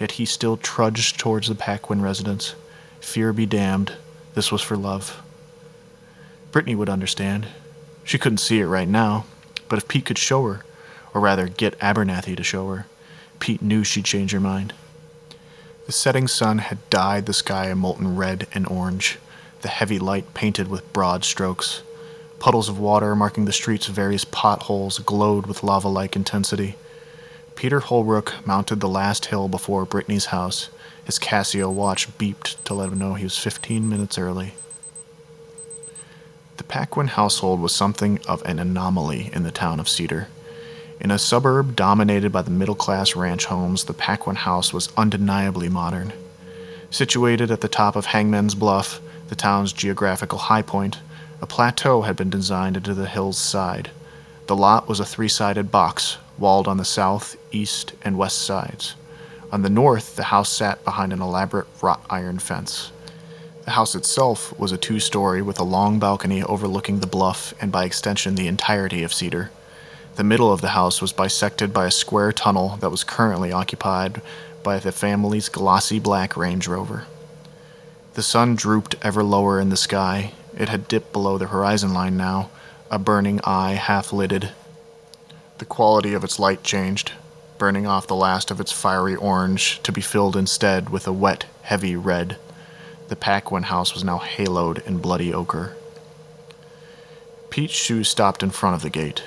Yet 0.00 0.18
he 0.18 0.24
still 0.24 0.56
trudged 0.56 1.20
towards 1.20 1.46
the 1.46 1.54
Paquin 1.54 2.02
residence. 2.02 2.56
Fear 2.98 3.32
be 3.34 3.46
damned, 3.46 3.92
this 4.34 4.50
was 4.50 4.60
for 4.60 4.76
love. 4.76 5.20
Brittany 6.54 6.76
would 6.76 6.88
understand. 6.88 7.48
She 8.04 8.16
couldn't 8.16 8.38
see 8.38 8.60
it 8.60 8.66
right 8.66 8.86
now, 8.86 9.24
but 9.68 9.76
if 9.76 9.88
Pete 9.88 10.04
could 10.04 10.18
show 10.18 10.46
her, 10.46 10.64
or 11.12 11.20
rather 11.20 11.48
get 11.48 11.76
Abernathy 11.80 12.36
to 12.36 12.44
show 12.44 12.68
her, 12.68 12.86
Pete 13.40 13.60
knew 13.60 13.82
she'd 13.82 14.04
change 14.04 14.30
her 14.30 14.38
mind. 14.38 14.72
The 15.86 15.90
setting 15.90 16.28
sun 16.28 16.58
had 16.58 16.88
dyed 16.90 17.26
the 17.26 17.32
sky 17.32 17.66
a 17.70 17.74
molten 17.74 18.14
red 18.14 18.46
and 18.54 18.68
orange 18.68 19.18
the 19.62 19.68
heavy 19.68 19.98
light 19.98 20.32
painted 20.32 20.68
with 20.68 20.92
broad 20.92 21.24
strokes. 21.24 21.82
Puddles 22.38 22.68
of 22.68 22.78
water 22.78 23.16
marking 23.16 23.46
the 23.46 23.52
street's 23.52 23.88
various 23.88 24.24
potholes 24.24 25.00
glowed 25.00 25.46
with 25.46 25.64
lava 25.64 25.88
like 25.88 26.14
intensity. 26.14 26.76
Peter 27.56 27.80
Holbrook 27.80 28.46
mounted 28.46 28.78
the 28.78 28.88
last 28.88 29.26
hill 29.26 29.48
before 29.48 29.84
Brittany's 29.84 30.26
house. 30.26 30.70
His 31.04 31.18
Casio 31.18 31.72
watch 31.72 32.16
beeped 32.16 32.62
to 32.62 32.74
let 32.74 32.92
him 32.92 32.98
know 32.98 33.14
he 33.14 33.24
was 33.24 33.38
15 33.38 33.88
minutes 33.88 34.18
early. 34.18 34.54
The 36.56 36.64
Paquin 36.64 37.08
household 37.08 37.60
was 37.60 37.74
something 37.74 38.20
of 38.28 38.42
an 38.42 38.58
anomaly 38.58 39.30
in 39.32 39.42
the 39.42 39.50
town 39.50 39.80
of 39.80 39.88
Cedar. 39.88 40.28
In 41.00 41.10
a 41.10 41.18
suburb 41.18 41.74
dominated 41.74 42.30
by 42.30 42.42
the 42.42 42.50
middle 42.50 42.76
class 42.76 43.16
ranch 43.16 43.46
homes, 43.46 43.84
the 43.84 43.92
Paquin 43.92 44.36
house 44.36 44.72
was 44.72 44.92
undeniably 44.96 45.68
modern. 45.68 46.12
Situated 46.90 47.50
at 47.50 47.60
the 47.60 47.68
top 47.68 47.96
of 47.96 48.06
Hangman's 48.06 48.54
Bluff, 48.54 49.00
the 49.28 49.34
town's 49.34 49.72
geographical 49.72 50.38
high 50.38 50.62
point, 50.62 51.00
a 51.40 51.46
plateau 51.46 52.02
had 52.02 52.14
been 52.14 52.30
designed 52.30 52.76
into 52.76 52.94
the 52.94 53.08
hill's 53.08 53.36
side. 53.36 53.90
The 54.46 54.54
lot 54.54 54.88
was 54.88 55.00
a 55.00 55.04
three 55.04 55.28
sided 55.28 55.72
box, 55.72 56.18
walled 56.38 56.68
on 56.68 56.76
the 56.76 56.84
south, 56.84 57.36
east, 57.50 57.94
and 58.02 58.16
west 58.16 58.38
sides. 58.38 58.94
On 59.50 59.62
the 59.62 59.70
north, 59.70 60.14
the 60.14 60.24
house 60.24 60.52
sat 60.52 60.84
behind 60.84 61.12
an 61.12 61.20
elaborate 61.20 61.66
wrought 61.82 62.04
iron 62.08 62.38
fence. 62.38 62.92
The 63.64 63.70
house 63.70 63.94
itself 63.94 64.58
was 64.58 64.72
a 64.72 64.76
two 64.76 65.00
story 65.00 65.40
with 65.40 65.58
a 65.58 65.64
long 65.64 65.98
balcony 65.98 66.42
overlooking 66.42 67.00
the 67.00 67.06
bluff 67.06 67.54
and 67.60 67.72
by 67.72 67.84
extension 67.84 68.34
the 68.34 68.46
entirety 68.46 69.02
of 69.02 69.14
Cedar. 69.14 69.50
The 70.16 70.24
middle 70.24 70.52
of 70.52 70.60
the 70.60 70.70
house 70.70 71.00
was 71.00 71.14
bisected 71.14 71.72
by 71.72 71.86
a 71.86 71.90
square 71.90 72.30
tunnel 72.30 72.76
that 72.80 72.90
was 72.90 73.04
currently 73.04 73.52
occupied 73.52 74.20
by 74.62 74.78
the 74.78 74.92
family's 74.92 75.48
glossy 75.48 75.98
black 75.98 76.36
Range 76.36 76.68
Rover. 76.68 77.06
The 78.12 78.22
sun 78.22 78.54
drooped 78.54 78.96
ever 79.00 79.24
lower 79.24 79.58
in 79.58 79.70
the 79.70 79.76
sky. 79.76 80.32
It 80.56 80.68
had 80.68 80.86
dipped 80.86 81.12
below 81.12 81.38
the 81.38 81.46
horizon 81.46 81.94
line 81.94 82.18
now, 82.18 82.50
a 82.90 82.98
burning 82.98 83.40
eye 83.44 83.72
half 83.72 84.12
lidded. 84.12 84.50
The 85.58 85.64
quality 85.64 86.12
of 86.12 86.22
its 86.22 86.38
light 86.38 86.62
changed. 86.62 87.12
burning 87.56 87.86
off 87.86 88.06
the 88.06 88.14
last 88.16 88.50
of 88.50 88.60
its 88.60 88.72
fiery 88.72 89.16
orange 89.16 89.80
to 89.82 89.92
be 89.92 90.00
filled 90.00 90.36
instead 90.36 90.90
with 90.90 91.06
a 91.06 91.12
wet, 91.12 91.46
heavy 91.62 91.96
red. 91.96 92.36
The 93.08 93.16
Paquin 93.16 93.64
house 93.64 93.92
was 93.92 94.02
now 94.02 94.18
haloed 94.18 94.86
in 94.86 94.98
bloody 94.98 95.32
ochre. 95.32 95.76
Pete's 97.50 97.74
shoes 97.74 98.08
stopped 98.08 98.42
in 98.42 98.50
front 98.50 98.76
of 98.76 98.82
the 98.82 98.90
gate. 98.90 99.22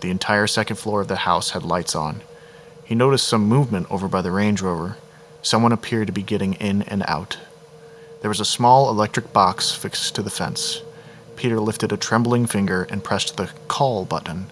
The 0.00 0.10
entire 0.10 0.46
second 0.46 0.76
floor 0.76 1.00
of 1.00 1.08
the 1.08 1.16
house 1.16 1.50
had 1.50 1.64
lights 1.64 1.96
on. 1.96 2.22
He 2.84 2.94
noticed 2.94 3.26
some 3.26 3.48
movement 3.48 3.88
over 3.90 4.06
by 4.06 4.22
the 4.22 4.30
Range 4.30 4.62
Rover. 4.62 4.96
Someone 5.42 5.72
appeared 5.72 6.06
to 6.06 6.12
be 6.12 6.22
getting 6.22 6.54
in 6.54 6.82
and 6.82 7.02
out. 7.08 7.38
There 8.20 8.30
was 8.30 8.40
a 8.40 8.44
small 8.44 8.88
electric 8.88 9.32
box 9.32 9.72
fixed 9.72 10.14
to 10.14 10.22
the 10.22 10.30
fence. 10.30 10.82
Peter 11.34 11.58
lifted 11.58 11.92
a 11.92 11.96
trembling 11.96 12.46
finger 12.46 12.86
and 12.90 13.04
pressed 13.04 13.36
the 13.36 13.50
call 13.68 14.04
button, 14.04 14.46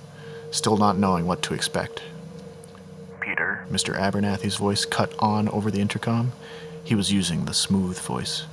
still 0.50 0.76
not 0.76 0.98
knowing 0.98 1.26
what 1.26 1.42
to 1.42 1.54
expect. 1.54 2.02
Peter, 3.20 3.64
Mr. 3.70 3.96
Abernathy's 3.96 4.56
voice 4.56 4.84
cut 4.84 5.14
on 5.20 5.48
over 5.48 5.70
the 5.70 5.80
intercom. 5.80 6.32
He 6.82 6.94
was 6.94 7.12
using 7.12 7.44
the 7.44 7.54
smooth 7.54 7.98
voice. 7.98 8.44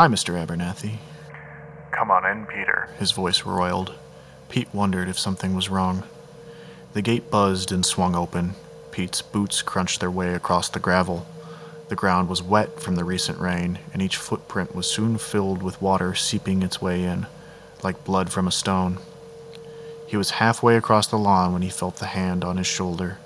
Hi, 0.00 0.08
Mr. 0.08 0.32
Abernathy. 0.42 0.96
Come 1.90 2.10
on 2.10 2.24
in, 2.24 2.46
Peter. 2.46 2.88
His 2.98 3.12
voice 3.12 3.44
roiled. 3.44 3.92
Pete 4.48 4.72
wondered 4.72 5.10
if 5.10 5.18
something 5.18 5.54
was 5.54 5.68
wrong. 5.68 6.04
The 6.94 7.02
gate 7.02 7.30
buzzed 7.30 7.70
and 7.70 7.84
swung 7.84 8.14
open. 8.14 8.54
Pete's 8.92 9.20
boots 9.20 9.60
crunched 9.60 10.00
their 10.00 10.10
way 10.10 10.32
across 10.32 10.70
the 10.70 10.80
gravel. 10.80 11.26
The 11.90 11.96
ground 11.96 12.30
was 12.30 12.42
wet 12.42 12.80
from 12.80 12.96
the 12.96 13.04
recent 13.04 13.38
rain, 13.38 13.78
and 13.92 14.00
each 14.00 14.16
footprint 14.16 14.74
was 14.74 14.86
soon 14.86 15.18
filled 15.18 15.62
with 15.62 15.82
water 15.82 16.14
seeping 16.14 16.62
its 16.62 16.80
way 16.80 17.04
in, 17.04 17.26
like 17.82 18.02
blood 18.02 18.32
from 18.32 18.48
a 18.48 18.52
stone. 18.52 19.00
He 20.06 20.16
was 20.16 20.30
halfway 20.30 20.78
across 20.78 21.08
the 21.08 21.18
lawn 21.18 21.52
when 21.52 21.60
he 21.60 21.68
felt 21.68 21.96
the 21.96 22.06
hand 22.06 22.42
on 22.42 22.56
his 22.56 22.66
shoulder. 22.66 23.18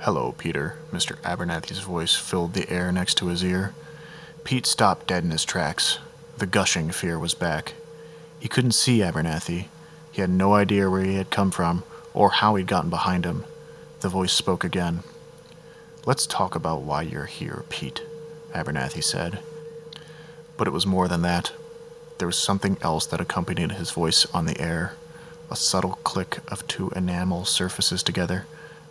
Hello, 0.00 0.32
Peter. 0.38 0.78
Mr. 0.90 1.20
Abernathy's 1.20 1.80
voice 1.80 2.14
filled 2.14 2.54
the 2.54 2.70
air 2.70 2.90
next 2.90 3.18
to 3.18 3.26
his 3.26 3.44
ear. 3.44 3.74
Pete 4.44 4.66
stopped 4.66 5.06
dead 5.06 5.24
in 5.24 5.30
his 5.30 5.44
tracks. 5.44 5.98
The 6.36 6.46
gushing 6.46 6.90
fear 6.90 7.18
was 7.18 7.32
back. 7.34 7.74
He 8.38 8.48
couldn't 8.48 8.72
see 8.72 8.98
Abernathy. 8.98 9.68
He 10.12 10.20
had 10.20 10.28
no 10.28 10.52
idea 10.52 10.90
where 10.90 11.02
he 11.02 11.16
had 11.16 11.30
come 11.30 11.50
from 11.50 11.82
or 12.12 12.30
how 12.30 12.54
he'd 12.54 12.66
gotten 12.66 12.90
behind 12.90 13.24
him. 13.24 13.44
The 14.00 14.10
voice 14.10 14.34
spoke 14.34 14.62
again. 14.62 15.02
Let's 16.04 16.26
talk 16.26 16.54
about 16.54 16.82
why 16.82 17.02
you're 17.02 17.24
here, 17.24 17.64
Pete, 17.70 18.02
Abernathy 18.54 19.02
said. 19.02 19.38
But 20.58 20.68
it 20.68 20.72
was 20.72 20.86
more 20.86 21.08
than 21.08 21.22
that. 21.22 21.52
There 22.18 22.28
was 22.28 22.38
something 22.38 22.76
else 22.82 23.06
that 23.06 23.22
accompanied 23.22 23.72
his 23.72 23.90
voice 23.92 24.26
on 24.34 24.44
the 24.44 24.60
air 24.60 24.94
a 25.50 25.56
subtle 25.56 25.98
click 26.04 26.38
of 26.48 26.66
two 26.66 26.90
enamel 26.96 27.44
surfaces 27.44 28.02
together, 28.02 28.46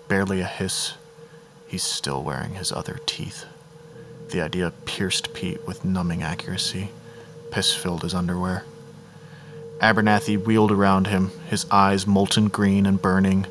barely 0.07 0.39
a 0.39 0.45
hiss. 0.45 0.93
He's 1.67 1.83
still 1.83 2.23
wearing 2.23 2.55
his 2.55 2.71
other 2.71 2.99
teeth. 3.05 3.45
The 4.33 4.41
idea 4.41 4.73
pierced 4.85 5.35
Pete 5.35 5.63
with 5.67 5.85
numbing 5.85 6.23
accuracy. 6.23 6.89
Piss 7.51 7.71
filled 7.71 8.01
his 8.01 8.15
underwear. 8.15 8.65
Abernathy 9.79 10.43
wheeled 10.43 10.71
around 10.71 11.05
him, 11.05 11.29
his 11.47 11.67
eyes 11.69 12.07
molten 12.07 12.47
green 12.47 12.87
and 12.87 12.99
burning. 12.99 13.45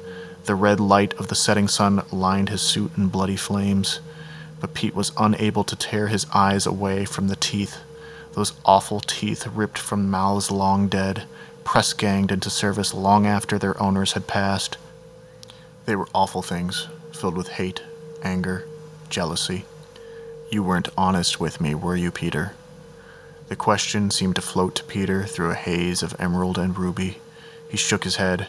The 0.46 0.56
red 0.56 0.80
light 0.80 1.14
of 1.20 1.28
the 1.28 1.36
setting 1.36 1.68
sun 1.68 2.02
lined 2.10 2.48
his 2.48 2.62
suit 2.62 2.90
in 2.96 3.06
bloody 3.06 3.36
flames. 3.36 4.00
But 4.58 4.74
Pete 4.74 4.96
was 4.96 5.12
unable 5.16 5.62
to 5.62 5.76
tear 5.76 6.08
his 6.08 6.26
eyes 6.34 6.66
away 6.66 7.04
from 7.04 7.28
the 7.28 7.36
teeth, 7.36 7.78
those 8.32 8.52
awful 8.64 8.98
teeth 8.98 9.46
ripped 9.46 9.78
from 9.78 10.10
mouths 10.10 10.50
long 10.50 10.88
dead, 10.88 11.26
press 11.62 11.92
ganged 11.92 12.32
into 12.32 12.50
service 12.50 12.92
long 12.92 13.24
after 13.24 13.56
their 13.56 13.80
owners 13.80 14.14
had 14.14 14.26
passed. 14.26 14.78
They 15.86 15.94
were 15.94 16.08
awful 16.12 16.42
things, 16.42 16.88
filled 17.12 17.36
with 17.36 17.50
hate, 17.50 17.84
anger, 18.24 18.66
jealousy. 19.10 19.64
You 20.52 20.62
weren't 20.62 20.90
honest 20.98 21.40
with 21.40 21.62
me, 21.62 21.74
were 21.74 21.96
you, 21.96 22.10
Peter? 22.10 22.52
The 23.48 23.56
question 23.56 24.10
seemed 24.10 24.34
to 24.34 24.42
float 24.42 24.74
to 24.74 24.84
Peter 24.84 25.24
through 25.24 25.50
a 25.50 25.54
haze 25.54 26.02
of 26.02 26.14
emerald 26.18 26.58
and 26.58 26.76
ruby. 26.76 27.22
He 27.70 27.78
shook 27.78 28.04
his 28.04 28.16
head. 28.16 28.48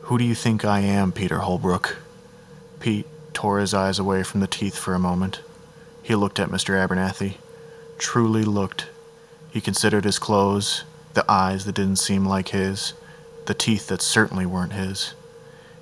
Who 0.00 0.18
do 0.18 0.24
you 0.24 0.34
think 0.34 0.64
I 0.64 0.80
am, 0.80 1.12
Peter 1.12 1.38
Holbrook? 1.38 1.98
Pete 2.80 3.06
tore 3.32 3.60
his 3.60 3.72
eyes 3.72 4.00
away 4.00 4.24
from 4.24 4.40
the 4.40 4.48
teeth 4.48 4.76
for 4.76 4.92
a 4.92 4.98
moment. 4.98 5.40
He 6.02 6.16
looked 6.16 6.40
at 6.40 6.48
Mr. 6.48 6.74
Abernathy. 6.74 7.34
Truly 7.96 8.42
looked. 8.42 8.86
He 9.52 9.60
considered 9.60 10.02
his 10.02 10.18
clothes, 10.18 10.82
the 11.12 11.24
eyes 11.30 11.64
that 11.64 11.76
didn't 11.76 12.00
seem 12.00 12.26
like 12.26 12.48
his, 12.48 12.92
the 13.46 13.54
teeth 13.54 13.86
that 13.86 14.02
certainly 14.02 14.46
weren't 14.46 14.72
his. 14.72 15.14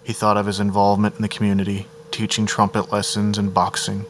He 0.05 0.13
thought 0.13 0.37
of 0.37 0.45
his 0.45 0.61
involvement 0.61 1.17
in 1.17 1.23
the 1.23 1.29
community, 1.29 1.87
teaching 2.11 2.45
trumpet 2.45 2.93
lessons 2.93 3.39
and 3.39 3.55
boxing. 3.55 4.05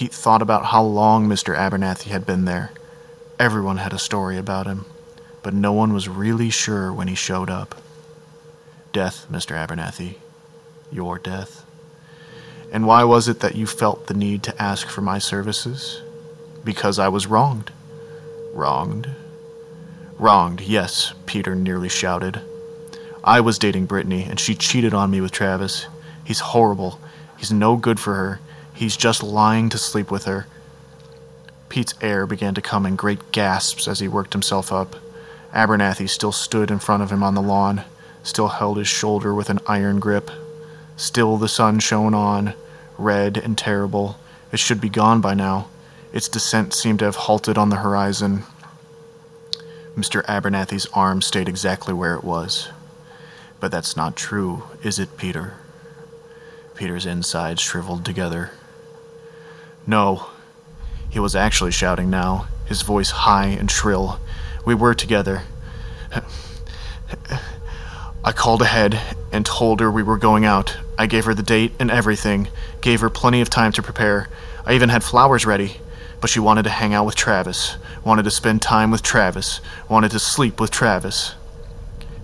Pete 0.00 0.14
thought 0.14 0.40
about 0.40 0.64
how 0.64 0.82
long 0.82 1.28
Mr. 1.28 1.54
Abernathy 1.54 2.04
had 2.04 2.24
been 2.24 2.46
there 2.46 2.70
Everyone 3.38 3.76
had 3.76 3.92
a 3.92 3.98
story 3.98 4.38
about 4.38 4.66
him, 4.66 4.86
but 5.42 5.52
no 5.52 5.74
one 5.74 5.92
was 5.92 6.08
really 6.08 6.48
sure 6.48 6.90
when 6.90 7.06
he 7.06 7.14
showed 7.14 7.50
up. 7.50 7.74
Death, 8.94 9.26
Mr. 9.30 9.54
Abernathy. 9.54 10.14
Your 10.90 11.18
death. 11.18 11.66
And 12.72 12.86
why 12.86 13.04
was 13.04 13.28
it 13.28 13.40
that 13.40 13.56
you 13.56 13.66
felt 13.66 14.06
the 14.06 14.14
need 14.14 14.42
to 14.44 14.62
ask 14.62 14.88
for 14.88 15.02
my 15.02 15.18
services? 15.18 16.00
Because 16.64 16.98
I 16.98 17.08
was 17.08 17.26
wronged. 17.26 17.70
Wronged? 18.54 19.10
Wronged, 20.18 20.62
yes, 20.62 21.12
Peter 21.26 21.54
nearly 21.54 21.90
shouted. 21.90 22.40
I 23.22 23.42
was 23.42 23.58
dating 23.58 23.84
Brittany, 23.84 24.22
and 24.22 24.40
she 24.40 24.54
cheated 24.54 24.94
on 24.94 25.10
me 25.10 25.20
with 25.20 25.30
Travis. 25.32 25.88
He's 26.24 26.40
horrible. 26.40 26.98
He's 27.36 27.52
no 27.52 27.76
good 27.76 28.00
for 28.00 28.14
her. 28.14 28.40
He's 28.80 28.96
just 28.96 29.22
lying 29.22 29.68
to 29.68 29.76
sleep 29.76 30.10
with 30.10 30.24
her, 30.24 30.46
Pete's 31.70 31.92
air 32.00 32.26
began 32.26 32.54
to 32.54 32.60
come 32.60 32.84
in 32.84 32.96
great 32.96 33.30
gasps 33.30 33.86
as 33.86 34.00
he 34.00 34.08
worked 34.08 34.32
himself 34.32 34.72
up. 34.72 34.96
Abernathy 35.52 36.08
still 36.08 36.32
stood 36.32 36.70
in 36.70 36.80
front 36.80 37.02
of 37.02 37.12
him 37.12 37.22
on 37.22 37.34
the 37.34 37.42
lawn, 37.42 37.84
still 38.24 38.48
held 38.48 38.76
his 38.76 38.88
shoulder 38.88 39.32
with 39.32 39.50
an 39.50 39.60
iron 39.66 40.00
grip. 40.00 40.30
Still 40.96 41.36
the 41.36 41.46
sun 41.46 41.78
shone 41.78 42.12
on, 42.12 42.54
red 42.98 43.36
and 43.36 43.56
terrible. 43.56 44.18
It 44.50 44.58
should 44.58 44.80
be 44.80 44.88
gone 44.88 45.20
by 45.20 45.34
now. 45.34 45.68
Its 46.12 46.26
descent 46.26 46.74
seemed 46.74 46.98
to 46.98 47.04
have 47.04 47.16
halted 47.16 47.56
on 47.56 47.68
the 47.68 47.76
horizon. 47.76 48.42
Mr. 49.96 50.24
Abernathy's 50.24 50.86
arm 50.92 51.22
stayed 51.22 51.48
exactly 51.48 51.94
where 51.94 52.14
it 52.14 52.24
was. 52.24 52.70
But 53.60 53.70
that's 53.70 53.96
not 53.96 54.16
true, 54.16 54.64
is 54.82 54.98
it, 54.98 55.16
Peter? 55.16 55.54
Peter's 56.74 57.06
insides 57.06 57.60
shriveled 57.60 58.04
together. 58.04 58.52
No, 59.90 60.26
he 61.08 61.18
was 61.18 61.34
actually 61.34 61.72
shouting 61.72 62.10
now, 62.10 62.46
his 62.64 62.82
voice 62.82 63.10
high 63.10 63.46
and 63.46 63.68
shrill. 63.68 64.20
We 64.64 64.72
were 64.72 64.94
together. 64.94 65.42
I 68.24 68.30
called 68.30 68.62
ahead 68.62 69.00
and 69.32 69.44
told 69.44 69.80
her 69.80 69.90
we 69.90 70.04
were 70.04 70.16
going 70.16 70.44
out. 70.44 70.76
I 70.96 71.06
gave 71.06 71.24
her 71.24 71.34
the 71.34 71.42
date 71.42 71.72
and 71.80 71.90
everything, 71.90 72.46
gave 72.80 73.00
her 73.00 73.10
plenty 73.10 73.40
of 73.40 73.50
time 73.50 73.72
to 73.72 73.82
prepare. 73.82 74.28
I 74.64 74.74
even 74.74 74.90
had 74.90 75.02
flowers 75.02 75.44
ready. 75.44 75.78
But 76.20 76.30
she 76.30 76.38
wanted 76.38 76.62
to 76.62 76.70
hang 76.70 76.94
out 76.94 77.06
with 77.06 77.16
Travis, 77.16 77.76
wanted 78.04 78.22
to 78.22 78.30
spend 78.30 78.62
time 78.62 78.92
with 78.92 79.02
Travis, 79.02 79.60
wanted 79.88 80.12
to 80.12 80.20
sleep 80.20 80.60
with 80.60 80.70
Travis. 80.70 81.34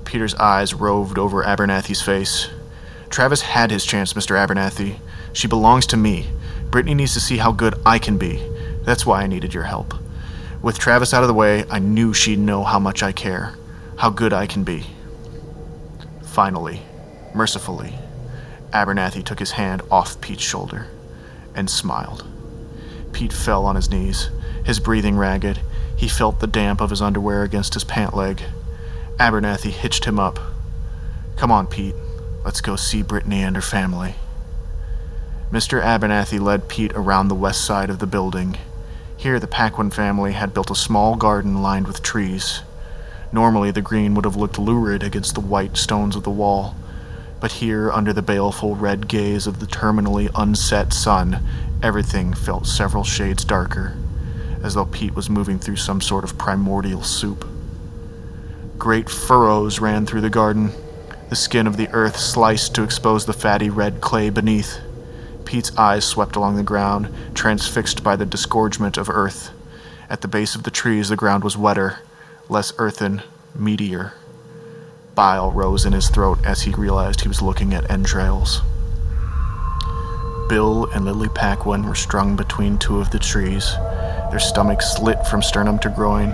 Peter's 0.05 0.37
eyes 0.37 0.73
roved 0.73 1.19
over 1.19 1.43
Abernathy's 1.43 2.01
face. 2.01 2.49
Travis 3.11 3.43
had 3.43 3.73
his 3.73 3.85
chance, 3.85 4.13
Mr. 4.13 4.37
Abernathy. 4.37 5.01
She 5.33 5.49
belongs 5.49 5.87
to 5.87 5.97
me. 5.97 6.29
Brittany 6.71 6.95
needs 6.95 7.15
to 7.15 7.21
see 7.21 7.39
how 7.39 7.53
good 7.53 7.75
I 7.87 7.99
can 7.99 8.19
be. 8.19 8.43
That's 8.83 9.07
why 9.07 9.23
I 9.23 9.27
needed 9.27 9.55
your 9.55 9.65
help. 9.65 9.95
With 10.63 10.79
Travis 10.79 11.15
out 11.15 11.23
of 11.23 11.29
the 11.29 11.35
way, 11.35 11.65
I 11.71 11.79
knew 11.79 12.13
she'd 12.13 12.39
know 12.39 12.65
how 12.65 12.79
much 12.79 13.03
I 13.03 13.13
care, 13.13 13.55
how 13.97 14.11
good 14.11 14.33
I 14.33 14.47
can 14.47 14.65
be. 14.65 14.85
Finally, 16.23 16.83
mercifully, 17.35 17.95
Abernathy 18.73 19.25
took 19.25 19.39
his 19.39 19.53
hand 19.53 19.83
off 19.91 20.21
Pete's 20.21 20.43
shoulder 20.43 20.87
and 21.55 21.71
smiled. 21.71 22.27
Pete 23.13 23.33
fell 23.33 23.65
on 23.65 23.77
his 23.77 23.91
knees, 23.91 24.31
his 24.65 24.81
breathing 24.81 25.17
ragged. 25.17 25.61
He 25.97 26.09
felt 26.09 26.41
the 26.41 26.47
damp 26.47 26.81
of 26.81 26.91
his 26.91 27.01
underwear 27.01 27.43
against 27.43 27.75
his 27.75 27.85
pant 27.85 28.15
leg. 28.15 28.43
Abernathy 29.19 29.71
hitched 29.71 30.05
him 30.05 30.19
up. 30.19 30.39
Come 31.37 31.51
on, 31.51 31.67
Pete. 31.67 31.95
Let's 32.45 32.61
go 32.61 32.77
see 32.77 33.03
Brittany 33.03 33.43
and 33.43 33.57
her 33.57 33.63
family. 33.63 34.15
Mr. 35.51 35.83
Abernathy 35.83 36.41
led 36.41 36.69
Pete 36.69 36.93
around 36.95 37.29
the 37.29 37.35
west 37.35 37.65
side 37.65 37.91
of 37.91 37.99
the 37.99 38.07
building 38.07 38.57
here, 39.17 39.41
the 39.41 39.47
Paquin 39.47 39.91
family 39.91 40.33
had 40.33 40.53
built 40.53 40.71
a 40.71 40.75
small 40.75 41.17
garden 41.17 41.63
lined 41.63 41.87
with 41.87 42.03
trees. 42.03 42.63
Normally, 43.33 43.71
the 43.71 43.81
green 43.81 44.15
would 44.15 44.27
have 44.27 44.37
looked 44.37 44.59
lurid 44.59 45.03
against 45.03 45.35
the 45.35 45.41
white 45.41 45.77
stones 45.77 46.17
of 46.17 46.23
the 46.23 46.31
wall, 46.31 46.77
but 47.41 47.53
here, 47.53 47.91
under 47.91 48.13
the 48.13 48.23
baleful 48.23 48.77
red 48.77 49.09
gaze 49.09 49.47
of 49.47 49.59
the 49.59 49.67
terminally 49.67 50.31
unset 50.35 50.93
sun, 50.93 51.43
everything 51.83 52.35
felt 52.35 52.67
several 52.67 53.05
shades 53.05 53.45
darker, 53.45 53.97
as 54.63 54.75
though 54.75 54.87
Pete 54.87 55.15
was 55.15 55.31
moving 55.31 55.59
through 55.59 55.77
some 55.77 56.01
sort 56.01 56.25
of 56.25 56.39
primordial 56.39 57.03
soup. 57.03 57.49
Great 58.79 59.09
furrows 59.09 59.81
ran 59.81 60.05
through 60.05 60.21
the 60.21 60.31
garden. 60.31 60.71
the 61.31 61.35
skin 61.35 61.67
of 61.67 61.77
the 61.77 61.89
earth 61.89 62.17
sliced 62.17 62.73
to 62.77 62.85
expose 62.85 63.27
the 63.27 63.33
fatty 63.33 63.69
red 63.69 64.01
clay 64.01 64.31
beneath. 64.31 64.79
Pete's 65.47 65.75
eyes 65.79 66.05
swept 66.05 66.37
along 66.37 66.57
the 66.57 66.63
ground, 66.63 67.09
transfixed 67.35 68.05
by 68.05 68.17
the 68.17 68.27
disgorgement 68.27 68.99
of 68.99 69.09
earth. 69.09 69.51
At 70.11 70.21
the 70.21 70.29
base 70.29 70.55
of 70.55 70.65
the 70.65 70.71
trees, 70.71 71.09
the 71.09 71.17
ground 71.17 71.45
was 71.45 71.57
wetter, 71.57 72.01
less 72.49 72.73
earthen, 72.79 73.23
meatier. 73.57 74.13
Bile 75.15 75.51
rose 75.51 75.87
in 75.87 75.93
his 75.93 76.11
throat 76.11 76.39
as 76.45 76.63
he 76.63 76.73
realized 76.73 77.23
he 77.23 77.29
was 77.29 77.41
looking 77.41 77.73
at 77.73 77.91
entrails. 77.91 78.61
Bill 80.49 80.87
and 80.93 81.05
Lily 81.05 81.29
Paquin 81.29 81.87
were 81.87 81.95
strung 81.95 82.37
between 82.37 82.79
two 82.79 82.99
of 82.99 83.11
the 83.11 83.19
trees. 83.19 83.73
Their 84.31 84.39
stomachs 84.39 84.97
slit 84.97 85.27
from 85.27 85.43
sternum 85.43 85.79
to 85.81 85.89
groin. 85.89 86.33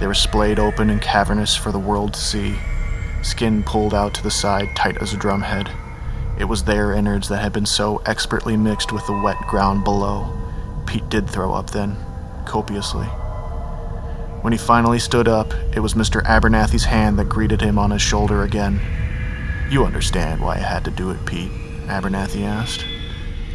They 0.00 0.06
were 0.06 0.14
splayed 0.14 0.58
open 0.58 0.88
and 0.88 1.02
cavernous 1.02 1.54
for 1.54 1.70
the 1.70 1.78
world 1.78 2.14
to 2.14 2.20
see, 2.20 2.56
skin 3.22 3.62
pulled 3.62 3.94
out 3.94 4.14
to 4.14 4.22
the 4.22 4.30
side 4.30 4.74
tight 4.74 4.96
as 5.00 5.12
a 5.12 5.16
drumhead. 5.16 5.70
It 6.38 6.44
was 6.44 6.64
their 6.64 6.92
innards 6.92 7.28
that 7.28 7.42
had 7.42 7.52
been 7.52 7.66
so 7.66 7.98
expertly 8.06 8.56
mixed 8.56 8.92
with 8.92 9.06
the 9.06 9.20
wet 9.20 9.38
ground 9.48 9.84
below. 9.84 10.32
Pete 10.86 11.08
did 11.08 11.28
throw 11.28 11.52
up 11.54 11.70
then, 11.70 11.96
copiously. 12.46 13.06
When 14.42 14.52
he 14.52 14.58
finally 14.58 14.98
stood 14.98 15.28
up, 15.28 15.54
it 15.72 15.80
was 15.80 15.94
Mr. 15.94 16.22
Abernathy's 16.24 16.84
hand 16.84 17.18
that 17.18 17.28
greeted 17.28 17.60
him 17.60 17.78
on 17.78 17.92
his 17.92 18.02
shoulder 18.02 18.42
again. 18.42 18.80
You 19.70 19.84
understand 19.84 20.40
why 20.40 20.56
I 20.56 20.58
had 20.58 20.84
to 20.84 20.90
do 20.90 21.10
it, 21.10 21.24
Pete? 21.24 21.50
Abernathy 21.86 22.42
asked. 22.42 22.84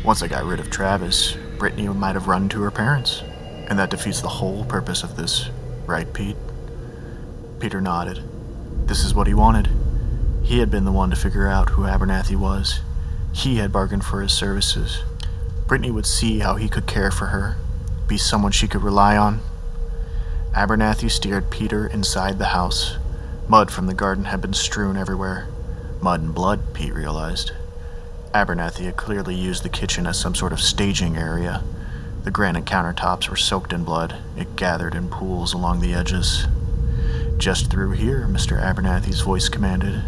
Once 0.05 0.23
I 0.23 0.27
got 0.27 0.45
rid 0.45 0.59
of 0.59 0.69
Travis, 0.69 1.35
Brittany 1.57 1.89
might 1.89 2.15
have 2.15 2.27
run 2.27 2.47
to 2.49 2.61
her 2.61 2.71
parents. 2.71 3.21
And 3.67 3.77
that 3.77 3.89
defeats 3.89 4.21
the 4.21 4.29
whole 4.29 4.63
purpose 4.63 5.03
of 5.03 5.17
this, 5.17 5.49
right, 5.85 6.11
Pete? 6.13 6.37
Peter 7.59 7.81
nodded. 7.81 8.23
This 8.87 9.03
is 9.03 9.13
what 9.13 9.27
he 9.27 9.33
wanted. 9.33 9.67
He 10.47 10.59
had 10.59 10.71
been 10.71 10.85
the 10.85 10.93
one 10.93 11.09
to 11.09 11.17
figure 11.17 11.45
out 11.45 11.71
who 11.71 11.81
Abernathy 11.81 12.37
was. 12.37 12.79
He 13.33 13.57
had 13.57 13.73
bargained 13.73 14.05
for 14.05 14.21
his 14.21 14.31
services. 14.31 15.03
Brittany 15.67 15.91
would 15.91 16.05
see 16.05 16.39
how 16.39 16.55
he 16.55 16.69
could 16.69 16.87
care 16.87 17.11
for 17.11 17.25
her, 17.25 17.57
be 18.07 18.17
someone 18.17 18.53
she 18.53 18.69
could 18.69 18.81
rely 18.81 19.17
on. 19.17 19.41
Abernathy 20.53 21.11
steered 21.11 21.51
Peter 21.51 21.85
inside 21.85 22.39
the 22.39 22.55
house. 22.55 22.95
Mud 23.49 23.69
from 23.71 23.87
the 23.87 23.93
garden 23.93 24.23
had 24.23 24.39
been 24.39 24.53
strewn 24.53 24.95
everywhere. 24.95 25.49
Mud 25.99 26.21
and 26.21 26.33
blood, 26.33 26.73
Pete 26.73 26.93
realized. 26.93 27.51
Abernathy 28.33 28.85
had 28.85 28.95
clearly 28.95 29.35
used 29.35 29.63
the 29.63 29.69
kitchen 29.69 30.07
as 30.07 30.17
some 30.17 30.33
sort 30.33 30.53
of 30.53 30.61
staging 30.61 31.17
area. 31.17 31.61
The 32.23 32.31
granite 32.31 32.63
countertops 32.63 33.27
were 33.27 33.35
soaked 33.35 33.73
in 33.73 33.83
blood. 33.83 34.15
It 34.37 34.55
gathered 34.55 34.95
in 34.95 35.09
pools 35.09 35.53
along 35.53 35.81
the 35.81 35.93
edges. 35.93 36.47
Just 37.37 37.69
through 37.69 37.91
here, 37.91 38.29
Mr. 38.31 38.57
Abernathy's 38.63 39.19
voice 39.19 39.49
commanded. 39.49 40.03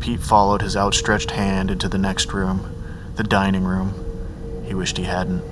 Pete 0.00 0.20
followed 0.20 0.62
his 0.62 0.76
outstretched 0.76 1.32
hand 1.32 1.70
into 1.70 1.88
the 1.88 1.98
next 1.98 2.32
room, 2.32 2.74
the 3.16 3.22
dining 3.22 3.64
room. 3.64 3.94
He 4.64 4.74
wished 4.74 4.96
he 4.96 5.04
hadn't. 5.04 5.42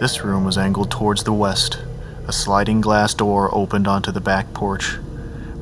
This 0.00 0.24
room 0.24 0.44
was 0.44 0.58
angled 0.58 0.90
towards 0.90 1.22
the 1.22 1.32
west. 1.32 1.78
A 2.26 2.32
sliding 2.32 2.80
glass 2.80 3.14
door 3.14 3.54
opened 3.54 3.86
onto 3.86 4.10
the 4.10 4.20
back 4.20 4.52
porch. 4.52 4.96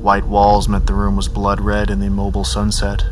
White 0.01 0.25
walls 0.25 0.69
meant 0.69 0.87
the 0.87 0.95
room 0.95 1.17
was 1.17 1.29
blood 1.29 1.61
red 1.61 1.91
in 1.91 2.01
the 2.01 2.07
immobile 2.07 2.45
sunset. 2.45 3.05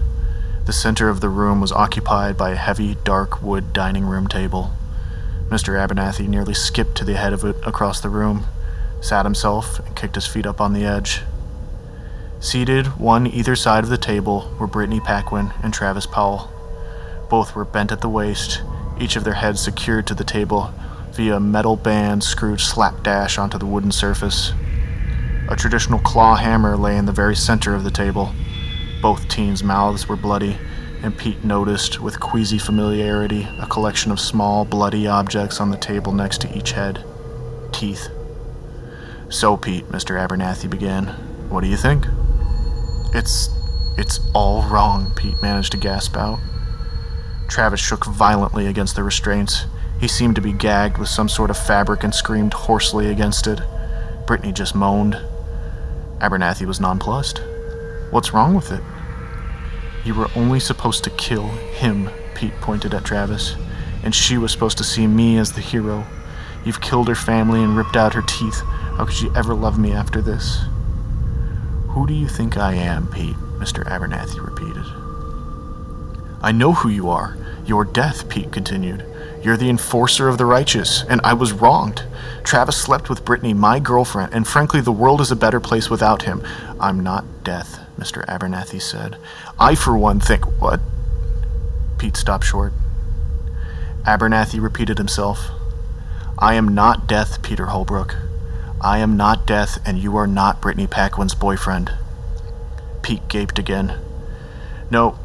The 0.65 0.73
center 0.73 1.11
of 1.11 1.21
the 1.21 1.29
room 1.29 1.61
was 1.61 1.73
occupied 1.73 2.39
by 2.39 2.51
a 2.51 2.57
heavy, 2.57 2.97
dark 3.05 3.43
wood 3.43 3.75
dining 3.75 4.07
room 4.07 4.27
table. 4.27 4.75
Mr. 5.51 5.79
Abernathy 5.79 6.27
nearly 6.27 6.55
skipped 6.55 6.95
to 6.97 7.05
the 7.05 7.17
head 7.17 7.35
of 7.35 7.45
it 7.45 7.57
across 7.67 8.01
the 8.01 8.09
room, 8.09 8.45
sat 9.03 9.27
himself, 9.27 9.79
and 9.81 9.95
kicked 9.97 10.15
his 10.15 10.27
feet 10.27 10.47
up 10.47 10.61
on 10.61 10.73
the 10.73 10.85
edge. 10.85 11.23
Seated, 12.41 12.99
one 12.99 13.27
either 13.27 13.57
side 13.57 13.83
of 13.83 13.91
the 13.91 13.99
table, 13.99 14.55
were 14.61 14.69
Brittany 14.69 15.01
Paquin 15.01 15.53
and 15.61 15.75
Travis 15.75 16.07
Powell. 16.07 16.49
Both 17.29 17.57
were 17.57 17.65
bent 17.65 17.91
at 17.91 18.01
the 18.01 18.09
waist, 18.09 18.63
each 19.01 19.17
of 19.17 19.25
their 19.25 19.35
heads 19.35 19.61
secured 19.61 20.07
to 20.07 20.15
the 20.15 20.25
table 20.25 20.73
via 21.13 21.37
a 21.37 21.41
metal 21.41 21.75
band 21.75 22.23
screwed 22.23 22.61
slapdash 22.61 23.39
onto 23.39 23.59
the 23.59 23.67
wooden 23.67 23.91
surface. 23.91 24.53
A 25.49 25.57
traditional 25.57 25.99
claw 25.99 26.37
hammer 26.37 26.77
lay 26.77 26.97
in 26.97 27.07
the 27.07 27.13
very 27.13 27.35
center 27.35 27.75
of 27.75 27.83
the 27.83 27.91
table. 27.91 28.33
Both 29.03 29.29
teens' 29.29 29.65
mouths 29.65 30.09
were 30.09 30.17
bloody, 30.17 30.59
and 31.03 31.19
Pete 31.19 31.43
noticed 31.43 32.01
with 32.01 32.21
queasy 32.21 32.59
familiarity 32.59 33.49
a 33.59 33.67
collection 33.67 34.13
of 34.13 34.21
small, 34.21 34.65
bloody 34.65 35.09
objects 35.09 35.61
on 35.61 35.71
the 35.71 35.77
table 35.77 36.13
next 36.13 36.41
to 36.43 36.57
each 36.57 36.73
head. 36.73 37.05
Teeth. 37.73 38.09
So, 39.29 39.57
Pete, 39.57 39.89
Mr. 39.89 40.25
Abernathy 40.25 40.71
began, 40.71 41.07
what 41.49 41.63
do 41.63 41.67
you 41.67 41.77
think? 41.77 42.07
It's. 43.13 43.51
it's 43.97 44.21
all 44.35 44.63
wrong, 44.69 45.13
Pete 45.17 45.41
managed 45.43 45.73
to 45.73 45.79
gasp 45.79 46.17
out. 46.17 46.39
Travis 47.49 47.81
shook 47.81 48.05
violently 48.05 48.67
against 48.67 48.95
the 48.97 49.03
restraints. 49.03 49.65
He 50.01 50.07
seemed 50.07 50.37
to 50.37 50.41
be 50.41 50.53
gagged 50.53 50.99
with 50.99 51.09
some 51.09 51.29
sort 51.29 51.51
of 51.51 51.59
fabric 51.59 52.05
and 52.05 52.15
screamed 52.15 52.53
hoarsely 52.53 53.11
against 53.11 53.47
it. 53.47 53.61
Brittany 54.27 54.53
just 54.53 54.75
moaned. 54.75 55.15
Abernathy 56.21 56.67
was 56.67 56.81
nonplussed. 56.81 57.41
What's 58.11 58.33
wrong 58.33 58.55
with 58.55 58.71
it? 58.71 58.83
You 60.05 60.15
were 60.15 60.31
only 60.37 60.61
supposed 60.61 61.05
to 61.05 61.11
kill 61.11 61.49
him, 61.49 62.11
Pete 62.35 62.55
pointed 62.61 62.95
at 62.95 63.05
Travis, 63.05 63.57
and 64.03 64.15
she 64.15 64.39
was 64.39 64.53
supposed 64.53 64.79
to 64.79 64.85
see 64.85 65.07
me 65.07 65.39
as 65.39 65.53
the 65.53 65.61
hero. 65.61 66.07
You've 66.65 66.81
killed 66.81 67.09
her 67.09 67.15
family 67.15 67.63
and 67.63 67.77
ripped 67.77 67.97
out 67.97 68.15
her 68.15 68.23
teeth. 68.23 68.61
How 68.97 69.05
could 69.07 69.15
she 69.15 69.31
ever 69.35 69.55
love 69.55 69.79
me 69.79 69.93
after 69.93 70.21
this? 70.21 70.61
Who 71.91 72.07
do 72.07 72.15
you 72.15 72.29
think 72.29 72.57
I 72.57 72.75
am, 72.75 73.09
Pete? 73.09 73.37
Mr. 73.59 73.85
Abernathy 73.85 74.45
repeated. 74.45 74.85
I 76.43 76.53
know 76.53 76.73
who 76.73 76.89
you 76.89 77.11
are. 77.11 77.37
Your 77.67 77.85
death, 77.85 78.29
Pete 78.29 78.53
continued. 78.53 79.05
You're 79.43 79.57
the 79.57 79.71
enforcer 79.71 80.29
of 80.29 80.39
the 80.39 80.47
righteous, 80.47 81.03
and 81.09 81.21
I 81.25 81.33
was 81.33 81.53
wronged. 81.53 82.05
Travis 82.45 82.77
slept 82.77 83.09
with 83.09 83.25
Brittany, 83.25 83.55
my 83.55 83.79
girlfriend, 83.79 84.33
and 84.33 84.47
frankly, 84.47 84.81
the 84.81 84.93
world 84.93 85.21
is 85.21 85.31
a 85.31 85.37
better 85.37 85.61
place 85.61 85.91
without 85.91 86.23
him. 86.23 86.43
I'm 86.81 87.01
not 87.01 87.25
death, 87.45 87.81
Mr. 87.99 88.25
Abernathy 88.27 88.81
said. 88.81 89.17
I, 89.59 89.75
for 89.75 89.97
one, 89.97 90.21
think. 90.21 90.45
What? 90.61 90.81
Pete 91.99 92.17
stopped 92.17 92.45
short. 92.45 92.73
Abernathy 94.05 94.63
repeated 94.63 94.99
himself. 94.99 95.51
I 96.39 96.55
am 96.55 96.69
not 96.69 97.07
death, 97.07 97.43
Peter 97.43 97.67
Holbrook. 97.67 98.15
I 98.81 98.99
am 98.99 99.17
not 99.17 99.47
death, 99.47 99.81
and 99.85 99.99
you 99.99 100.17
are 100.17 100.27
not 100.27 100.61
Brittany 100.61 100.87
Paquin's 100.87 101.35
boyfriend. 101.35 101.93
Pete 103.03 103.27
gaped 103.29 103.59
again. 103.59 103.99
No, 104.91 105.19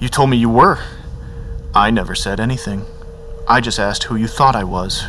you 0.00 0.08
told 0.08 0.30
me 0.30 0.36
you 0.36 0.48
were. 0.48 0.78
I 1.74 1.90
never 1.90 2.14
said 2.14 2.40
anything. 2.40 2.84
I 3.48 3.60
just 3.60 3.78
asked 3.78 4.04
who 4.04 4.16
you 4.16 4.26
thought 4.26 4.56
I 4.56 4.64
was. 4.64 5.04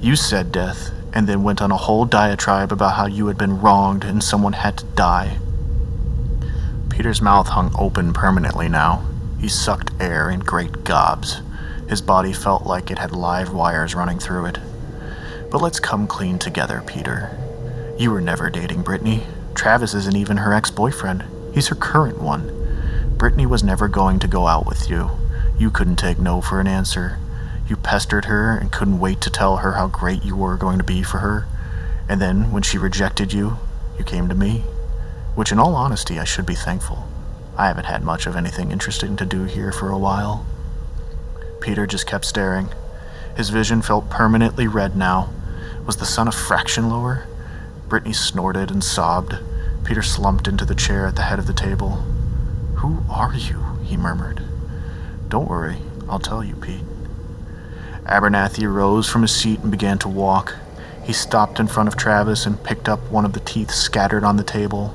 You 0.00 0.16
said 0.16 0.50
death, 0.50 0.90
and 1.12 1.28
then 1.28 1.42
went 1.42 1.60
on 1.60 1.70
a 1.70 1.76
whole 1.76 2.06
diatribe 2.06 2.72
about 2.72 2.94
how 2.94 3.06
you 3.06 3.26
had 3.26 3.36
been 3.36 3.60
wronged 3.60 4.04
and 4.04 4.24
someone 4.24 4.54
had 4.54 4.78
to 4.78 4.84
die. 4.86 5.38
Peter's 6.88 7.20
mouth 7.20 7.48
hung 7.48 7.74
open 7.78 8.12
permanently 8.12 8.68
now. 8.68 9.06
He 9.38 9.48
sucked 9.48 9.90
air 10.00 10.30
in 10.30 10.40
great 10.40 10.84
gobs. 10.84 11.42
His 11.88 12.00
body 12.00 12.32
felt 12.32 12.66
like 12.66 12.90
it 12.90 12.98
had 12.98 13.12
live 13.12 13.52
wires 13.52 13.94
running 13.94 14.18
through 14.18 14.46
it. 14.46 14.58
But 15.50 15.62
let's 15.62 15.80
come 15.80 16.06
clean 16.06 16.38
together, 16.38 16.82
Peter. 16.86 17.36
You 17.98 18.12
were 18.12 18.20
never 18.20 18.50
dating 18.50 18.82
Brittany. 18.82 19.24
Travis 19.54 19.94
isn't 19.94 20.16
even 20.16 20.38
her 20.38 20.52
ex 20.52 20.70
boyfriend, 20.70 21.24
he's 21.52 21.68
her 21.68 21.74
current 21.74 22.20
one. 22.20 22.56
Brittany 23.16 23.46
was 23.46 23.64
never 23.64 23.88
going 23.88 24.20
to 24.20 24.28
go 24.28 24.46
out 24.46 24.64
with 24.64 24.88
you. 24.88 25.10
You 25.58 25.70
couldn't 25.70 25.96
take 25.96 26.18
no 26.18 26.40
for 26.40 26.60
an 26.60 26.66
answer. 26.66 27.18
You 27.68 27.76
pestered 27.76 28.26
her 28.26 28.56
and 28.56 28.72
couldn't 28.72 29.00
wait 29.00 29.20
to 29.22 29.30
tell 29.30 29.58
her 29.58 29.72
how 29.72 29.88
great 29.88 30.24
you 30.24 30.36
were 30.36 30.56
going 30.56 30.78
to 30.78 30.84
be 30.84 31.02
for 31.02 31.18
her. 31.18 31.46
And 32.08 32.20
then, 32.20 32.52
when 32.52 32.62
she 32.62 32.78
rejected 32.78 33.32
you, 33.32 33.58
you 33.98 34.04
came 34.04 34.28
to 34.28 34.34
me. 34.34 34.64
Which, 35.34 35.52
in 35.52 35.58
all 35.58 35.74
honesty, 35.74 36.18
I 36.18 36.24
should 36.24 36.46
be 36.46 36.54
thankful. 36.54 37.06
I 37.58 37.66
haven't 37.66 37.84
had 37.84 38.02
much 38.02 38.26
of 38.26 38.36
anything 38.36 38.72
interesting 38.72 39.16
to 39.16 39.26
do 39.26 39.44
here 39.44 39.72
for 39.72 39.90
a 39.90 39.98
while. 39.98 40.46
Peter 41.60 41.86
just 41.86 42.06
kept 42.06 42.24
staring. 42.24 42.68
His 43.36 43.50
vision 43.50 43.82
felt 43.82 44.08
permanently 44.08 44.66
red 44.66 44.96
now. 44.96 45.28
Was 45.90 45.96
the 45.96 46.06
sun 46.06 46.28
a 46.28 46.30
fraction 46.30 46.88
lower? 46.88 47.26
Brittany 47.88 48.12
snorted 48.12 48.70
and 48.70 48.84
sobbed. 48.84 49.36
Peter 49.82 50.02
slumped 50.02 50.46
into 50.46 50.64
the 50.64 50.76
chair 50.76 51.04
at 51.04 51.16
the 51.16 51.22
head 51.22 51.40
of 51.40 51.48
the 51.48 51.52
table. 51.52 52.04
Who 52.76 53.02
are 53.10 53.34
you? 53.34 53.60
he 53.82 53.96
murmured. 53.96 54.40
Don't 55.28 55.48
worry, 55.48 55.78
I'll 56.08 56.20
tell 56.20 56.44
you, 56.44 56.54
Pete. 56.54 56.84
Abernathy 58.04 58.72
rose 58.72 59.08
from 59.08 59.22
his 59.22 59.34
seat 59.34 59.58
and 59.62 59.72
began 59.72 59.98
to 59.98 60.08
walk. 60.08 60.54
He 61.02 61.12
stopped 61.12 61.58
in 61.58 61.66
front 61.66 61.88
of 61.88 61.96
Travis 61.96 62.46
and 62.46 62.62
picked 62.62 62.88
up 62.88 63.10
one 63.10 63.24
of 63.24 63.32
the 63.32 63.40
teeth 63.40 63.72
scattered 63.72 64.22
on 64.22 64.36
the 64.36 64.44
table. 64.44 64.94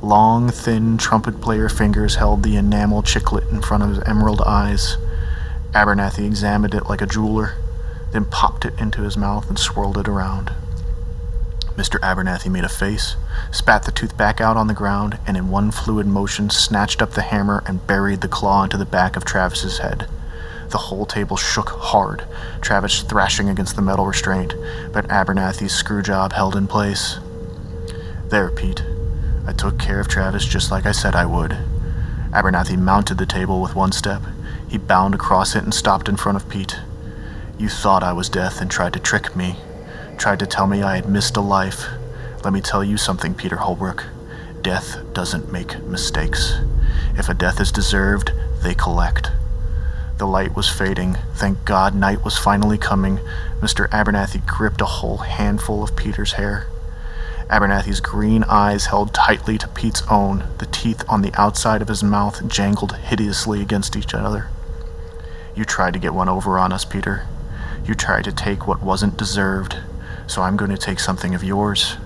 Long, 0.00 0.48
thin 0.50 0.96
trumpet 0.96 1.40
player 1.40 1.68
fingers 1.68 2.14
held 2.14 2.44
the 2.44 2.54
enamel 2.54 3.02
chiclet 3.02 3.50
in 3.50 3.62
front 3.62 3.82
of 3.82 3.88
his 3.88 4.04
emerald 4.04 4.42
eyes. 4.42 4.96
Abernathy 5.72 6.24
examined 6.24 6.76
it 6.76 6.86
like 6.86 7.02
a 7.02 7.06
jeweler, 7.06 7.56
then 8.12 8.24
popped 8.24 8.64
it 8.64 8.78
into 8.78 9.02
his 9.02 9.16
mouth 9.16 9.48
and 9.48 9.58
swirled 9.58 9.98
it 9.98 10.08
around. 10.08 10.52
Mr. 11.76 11.98
Abernathy 12.00 12.50
made 12.50 12.64
a 12.64 12.68
face, 12.68 13.16
spat 13.50 13.84
the 13.84 13.92
tooth 13.92 14.16
back 14.16 14.40
out 14.40 14.56
on 14.56 14.66
the 14.66 14.74
ground, 14.74 15.18
and 15.26 15.36
in 15.36 15.48
one 15.48 15.70
fluid 15.70 16.06
motion 16.06 16.50
snatched 16.50 17.00
up 17.00 17.12
the 17.12 17.22
hammer 17.22 17.62
and 17.66 17.86
buried 17.86 18.20
the 18.20 18.28
claw 18.28 18.64
into 18.64 18.76
the 18.76 18.84
back 18.84 19.16
of 19.16 19.24
Travis's 19.24 19.78
head. 19.78 20.06
The 20.68 20.78
whole 20.78 21.06
table 21.06 21.36
shook 21.36 21.70
hard, 21.70 22.24
Travis 22.60 23.02
thrashing 23.02 23.48
against 23.48 23.76
the 23.76 23.82
metal 23.82 24.06
restraint, 24.06 24.54
but 24.92 25.08
Abernathy's 25.08 25.72
screw 25.72 26.02
job 26.02 26.32
held 26.32 26.54
in 26.54 26.66
place. 26.66 27.18
There, 28.28 28.50
Pete. 28.50 28.84
I 29.46 29.52
took 29.52 29.78
care 29.78 30.00
of 30.00 30.08
Travis 30.08 30.44
just 30.44 30.70
like 30.70 30.86
I 30.86 30.92
said 30.92 31.14
I 31.14 31.24
would. 31.24 31.56
Abernathy 32.32 32.78
mounted 32.78 33.18
the 33.18 33.26
table 33.26 33.60
with 33.60 33.74
one 33.74 33.90
step. 33.90 34.22
He 34.68 34.78
bounded 34.78 35.20
across 35.20 35.56
it 35.56 35.64
and 35.64 35.74
stopped 35.74 36.08
in 36.08 36.16
front 36.16 36.36
of 36.36 36.48
Pete. 36.48 36.78
You 37.60 37.68
thought 37.68 38.02
I 38.02 38.14
was 38.14 38.30
death 38.30 38.62
and 38.62 38.70
tried 38.70 38.94
to 38.94 38.98
trick 38.98 39.36
me, 39.36 39.54
tried 40.16 40.38
to 40.38 40.46
tell 40.46 40.66
me 40.66 40.82
I 40.82 40.96
had 40.96 41.06
missed 41.06 41.36
a 41.36 41.42
life. 41.42 41.84
Let 42.42 42.54
me 42.54 42.62
tell 42.62 42.82
you 42.82 42.96
something, 42.96 43.34
Peter 43.34 43.58
Holbrook. 43.58 44.06
Death 44.62 44.96
doesn't 45.12 45.52
make 45.52 45.78
mistakes. 45.82 46.54
If 47.18 47.28
a 47.28 47.34
death 47.34 47.60
is 47.60 47.70
deserved, 47.70 48.32
they 48.62 48.72
collect. 48.72 49.30
The 50.16 50.26
light 50.26 50.56
was 50.56 50.70
fading. 50.70 51.18
Thank 51.34 51.66
God 51.66 51.94
night 51.94 52.24
was 52.24 52.38
finally 52.38 52.78
coming. 52.78 53.18
Mr. 53.60 53.90
Abernathy 53.90 54.46
gripped 54.46 54.80
a 54.80 54.86
whole 54.86 55.18
handful 55.18 55.82
of 55.82 55.94
Peter's 55.94 56.32
hair. 56.32 56.66
Abernathy's 57.50 58.00
green 58.00 58.42
eyes 58.44 58.86
held 58.86 59.12
tightly 59.12 59.58
to 59.58 59.68
Pete's 59.68 60.02
own. 60.10 60.44
The 60.56 60.66
teeth 60.72 61.04
on 61.10 61.20
the 61.20 61.38
outside 61.38 61.82
of 61.82 61.88
his 61.88 62.02
mouth 62.02 62.48
jangled 62.48 62.96
hideously 62.96 63.60
against 63.60 63.96
each 63.96 64.14
other. 64.14 64.48
You 65.54 65.66
tried 65.66 65.92
to 65.92 65.98
get 65.98 66.14
one 66.14 66.30
over 66.30 66.58
on 66.58 66.72
us, 66.72 66.86
Peter. 66.86 67.26
You 67.84 67.94
tried 67.94 68.24
to 68.24 68.32
take 68.32 68.66
what 68.66 68.82
wasn't 68.82 69.16
deserved 69.16 69.76
so 70.30 70.42
I'm 70.42 70.56
going 70.56 70.70
to 70.70 70.78
take 70.78 71.00
something 71.00 71.34
of 71.34 71.42
yours. 71.42 71.96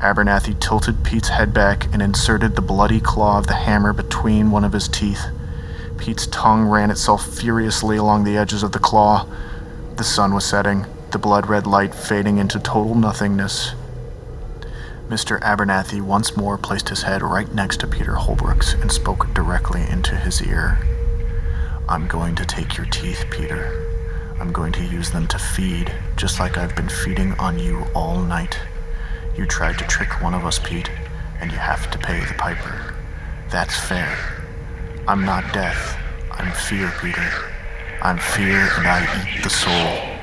Abernathy 0.00 0.60
tilted 0.60 1.04
Pete's 1.04 1.28
head 1.28 1.54
back 1.54 1.84
and 1.92 2.02
inserted 2.02 2.56
the 2.56 2.60
bloody 2.60 3.00
claw 3.00 3.38
of 3.38 3.46
the 3.46 3.54
hammer 3.54 3.92
between 3.92 4.50
one 4.50 4.64
of 4.64 4.72
his 4.72 4.88
teeth. 4.88 5.26
Pete's 5.96 6.26
tongue 6.26 6.66
ran 6.66 6.90
itself 6.90 7.38
furiously 7.38 7.96
along 7.96 8.24
the 8.24 8.36
edges 8.36 8.64
of 8.64 8.72
the 8.72 8.80
claw. 8.80 9.26
The 9.94 10.04
sun 10.04 10.34
was 10.34 10.44
setting, 10.44 10.86
the 11.12 11.18
blood 11.18 11.46
red 11.48 11.66
light 11.66 11.94
fading 11.94 12.38
into 12.38 12.58
total 12.58 12.96
nothingness. 12.96 13.74
Mr. 15.08 15.40
Abernathy 15.40 16.02
once 16.02 16.36
more 16.36 16.58
placed 16.58 16.88
his 16.88 17.02
head 17.02 17.22
right 17.22 17.54
next 17.54 17.78
to 17.78 17.86
Peter 17.86 18.16
Holbrook's 18.16 18.72
and 18.74 18.90
spoke 18.90 19.32
directly 19.32 19.88
into 19.88 20.16
his 20.16 20.42
ear. 20.42 20.78
I'm 21.88 22.08
going 22.08 22.34
to 22.34 22.44
take 22.44 22.76
your 22.76 22.86
teeth, 22.86 23.24
Peter. 23.30 23.95
I'm 24.38 24.52
going 24.52 24.72
to 24.72 24.84
use 24.84 25.10
them 25.10 25.26
to 25.28 25.38
feed, 25.38 25.92
just 26.16 26.40
like 26.40 26.58
I've 26.58 26.76
been 26.76 26.88
feeding 26.88 27.32
on 27.34 27.58
you 27.58 27.86
all 27.94 28.20
night. 28.20 28.58
You 29.34 29.46
tried 29.46 29.78
to 29.78 29.84
trick 29.84 30.20
one 30.20 30.34
of 30.34 30.44
us, 30.44 30.58
Pete, 30.58 30.90
and 31.40 31.50
you 31.50 31.58
have 31.58 31.90
to 31.90 31.98
pay 31.98 32.20
the 32.20 32.34
piper. 32.34 32.94
That's 33.50 33.78
fair. 33.78 34.44
I'm 35.08 35.24
not 35.24 35.54
death. 35.54 35.98
I'm 36.30 36.52
fear, 36.52 36.92
Peter. 37.00 37.30
I'm 38.02 38.18
fear, 38.18 38.68
and 38.76 38.86
I 38.86 39.34
eat 39.34 39.42
the 39.42 39.50
soul. 39.50 40.18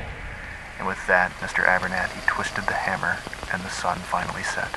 And 0.78 0.86
with 0.86 1.04
that, 1.08 1.32
Mr. 1.40 1.64
Abernathy 1.64 2.24
twisted 2.26 2.66
the 2.66 2.72
hammer, 2.72 3.18
and 3.52 3.62
the 3.62 3.70
sun 3.70 3.98
finally 3.98 4.44
set. 4.44 4.70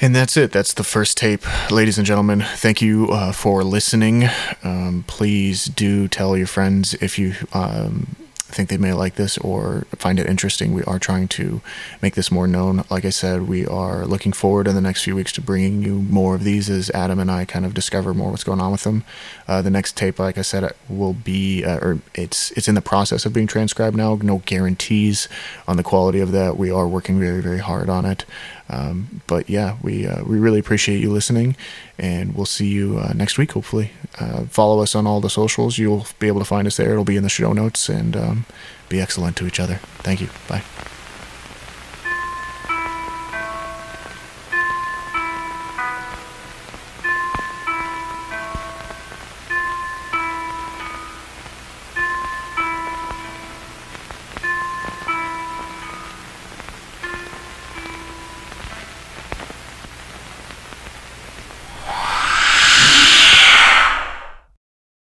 And 0.00 0.14
that's 0.14 0.36
it. 0.36 0.52
That's 0.52 0.74
the 0.74 0.84
first 0.84 1.16
tape. 1.16 1.42
Ladies 1.72 1.98
and 1.98 2.06
gentlemen, 2.06 2.44
thank 2.54 2.80
you 2.80 3.10
uh, 3.10 3.32
for 3.32 3.64
listening. 3.64 4.28
Um, 4.62 5.04
please 5.08 5.64
do 5.64 6.06
tell 6.06 6.36
your 6.36 6.46
friends 6.46 6.94
if 6.94 7.18
you 7.18 7.34
um, 7.52 8.14
think 8.36 8.68
they 8.68 8.78
may 8.78 8.92
like 8.92 9.16
this 9.16 9.38
or 9.38 9.86
find 9.96 10.20
it 10.20 10.26
interesting. 10.26 10.72
We 10.72 10.84
are 10.84 11.00
trying 11.00 11.26
to 11.28 11.60
make 12.00 12.14
this 12.14 12.30
more 12.30 12.46
known. 12.46 12.84
Like 12.88 13.04
I 13.04 13.10
said, 13.10 13.48
we 13.48 13.66
are 13.66 14.06
looking 14.06 14.32
forward 14.32 14.68
in 14.68 14.76
the 14.76 14.80
next 14.80 15.02
few 15.02 15.16
weeks 15.16 15.32
to 15.32 15.40
bringing 15.40 15.82
you 15.82 15.98
more 16.02 16.36
of 16.36 16.44
these 16.44 16.70
as 16.70 16.90
Adam 16.90 17.18
and 17.18 17.30
I 17.30 17.44
kind 17.44 17.66
of 17.66 17.74
discover 17.74 18.14
more 18.14 18.30
what's 18.30 18.44
going 18.44 18.60
on 18.60 18.70
with 18.70 18.84
them. 18.84 19.02
Uh, 19.48 19.62
the 19.62 19.70
next 19.70 19.96
tape, 19.96 20.20
like 20.20 20.38
I 20.38 20.42
said, 20.42 20.72
will 20.88 21.12
be, 21.12 21.64
uh, 21.64 21.78
or 21.78 21.98
it's 22.14 22.52
it's 22.52 22.68
in 22.68 22.74
the 22.74 22.80
process 22.80 23.26
of 23.26 23.32
being 23.32 23.48
transcribed 23.48 23.96
now. 23.96 24.14
No 24.22 24.42
guarantees 24.46 25.28
on 25.66 25.76
the 25.76 25.82
quality 25.82 26.20
of 26.20 26.32
that. 26.32 26.56
We 26.56 26.70
are 26.70 26.88
working 26.88 27.18
very 27.18 27.42
very 27.42 27.58
hard 27.58 27.90
on 27.90 28.06
it. 28.06 28.24
Um, 28.68 29.22
but 29.26 29.48
yeah, 29.48 29.76
we 29.82 30.06
uh, 30.06 30.22
we 30.24 30.38
really 30.38 30.58
appreciate 30.58 31.00
you 31.00 31.10
listening, 31.10 31.56
and 31.98 32.34
we'll 32.34 32.46
see 32.46 32.68
you 32.68 32.98
uh, 32.98 33.12
next 33.14 33.38
week. 33.38 33.52
Hopefully, 33.52 33.92
uh, 34.18 34.44
follow 34.44 34.82
us 34.82 34.94
on 34.94 35.06
all 35.06 35.20
the 35.20 35.30
socials. 35.30 35.78
You'll 35.78 36.06
be 36.18 36.28
able 36.28 36.40
to 36.40 36.44
find 36.44 36.66
us 36.66 36.76
there. 36.76 36.92
It'll 36.92 37.04
be 37.04 37.16
in 37.16 37.22
the 37.22 37.28
show 37.28 37.52
notes, 37.52 37.88
and 37.88 38.16
um, 38.16 38.46
be 38.88 39.00
excellent 39.00 39.36
to 39.38 39.46
each 39.46 39.60
other. 39.60 39.76
Thank 40.02 40.20
you. 40.20 40.28
Bye. 40.48 40.62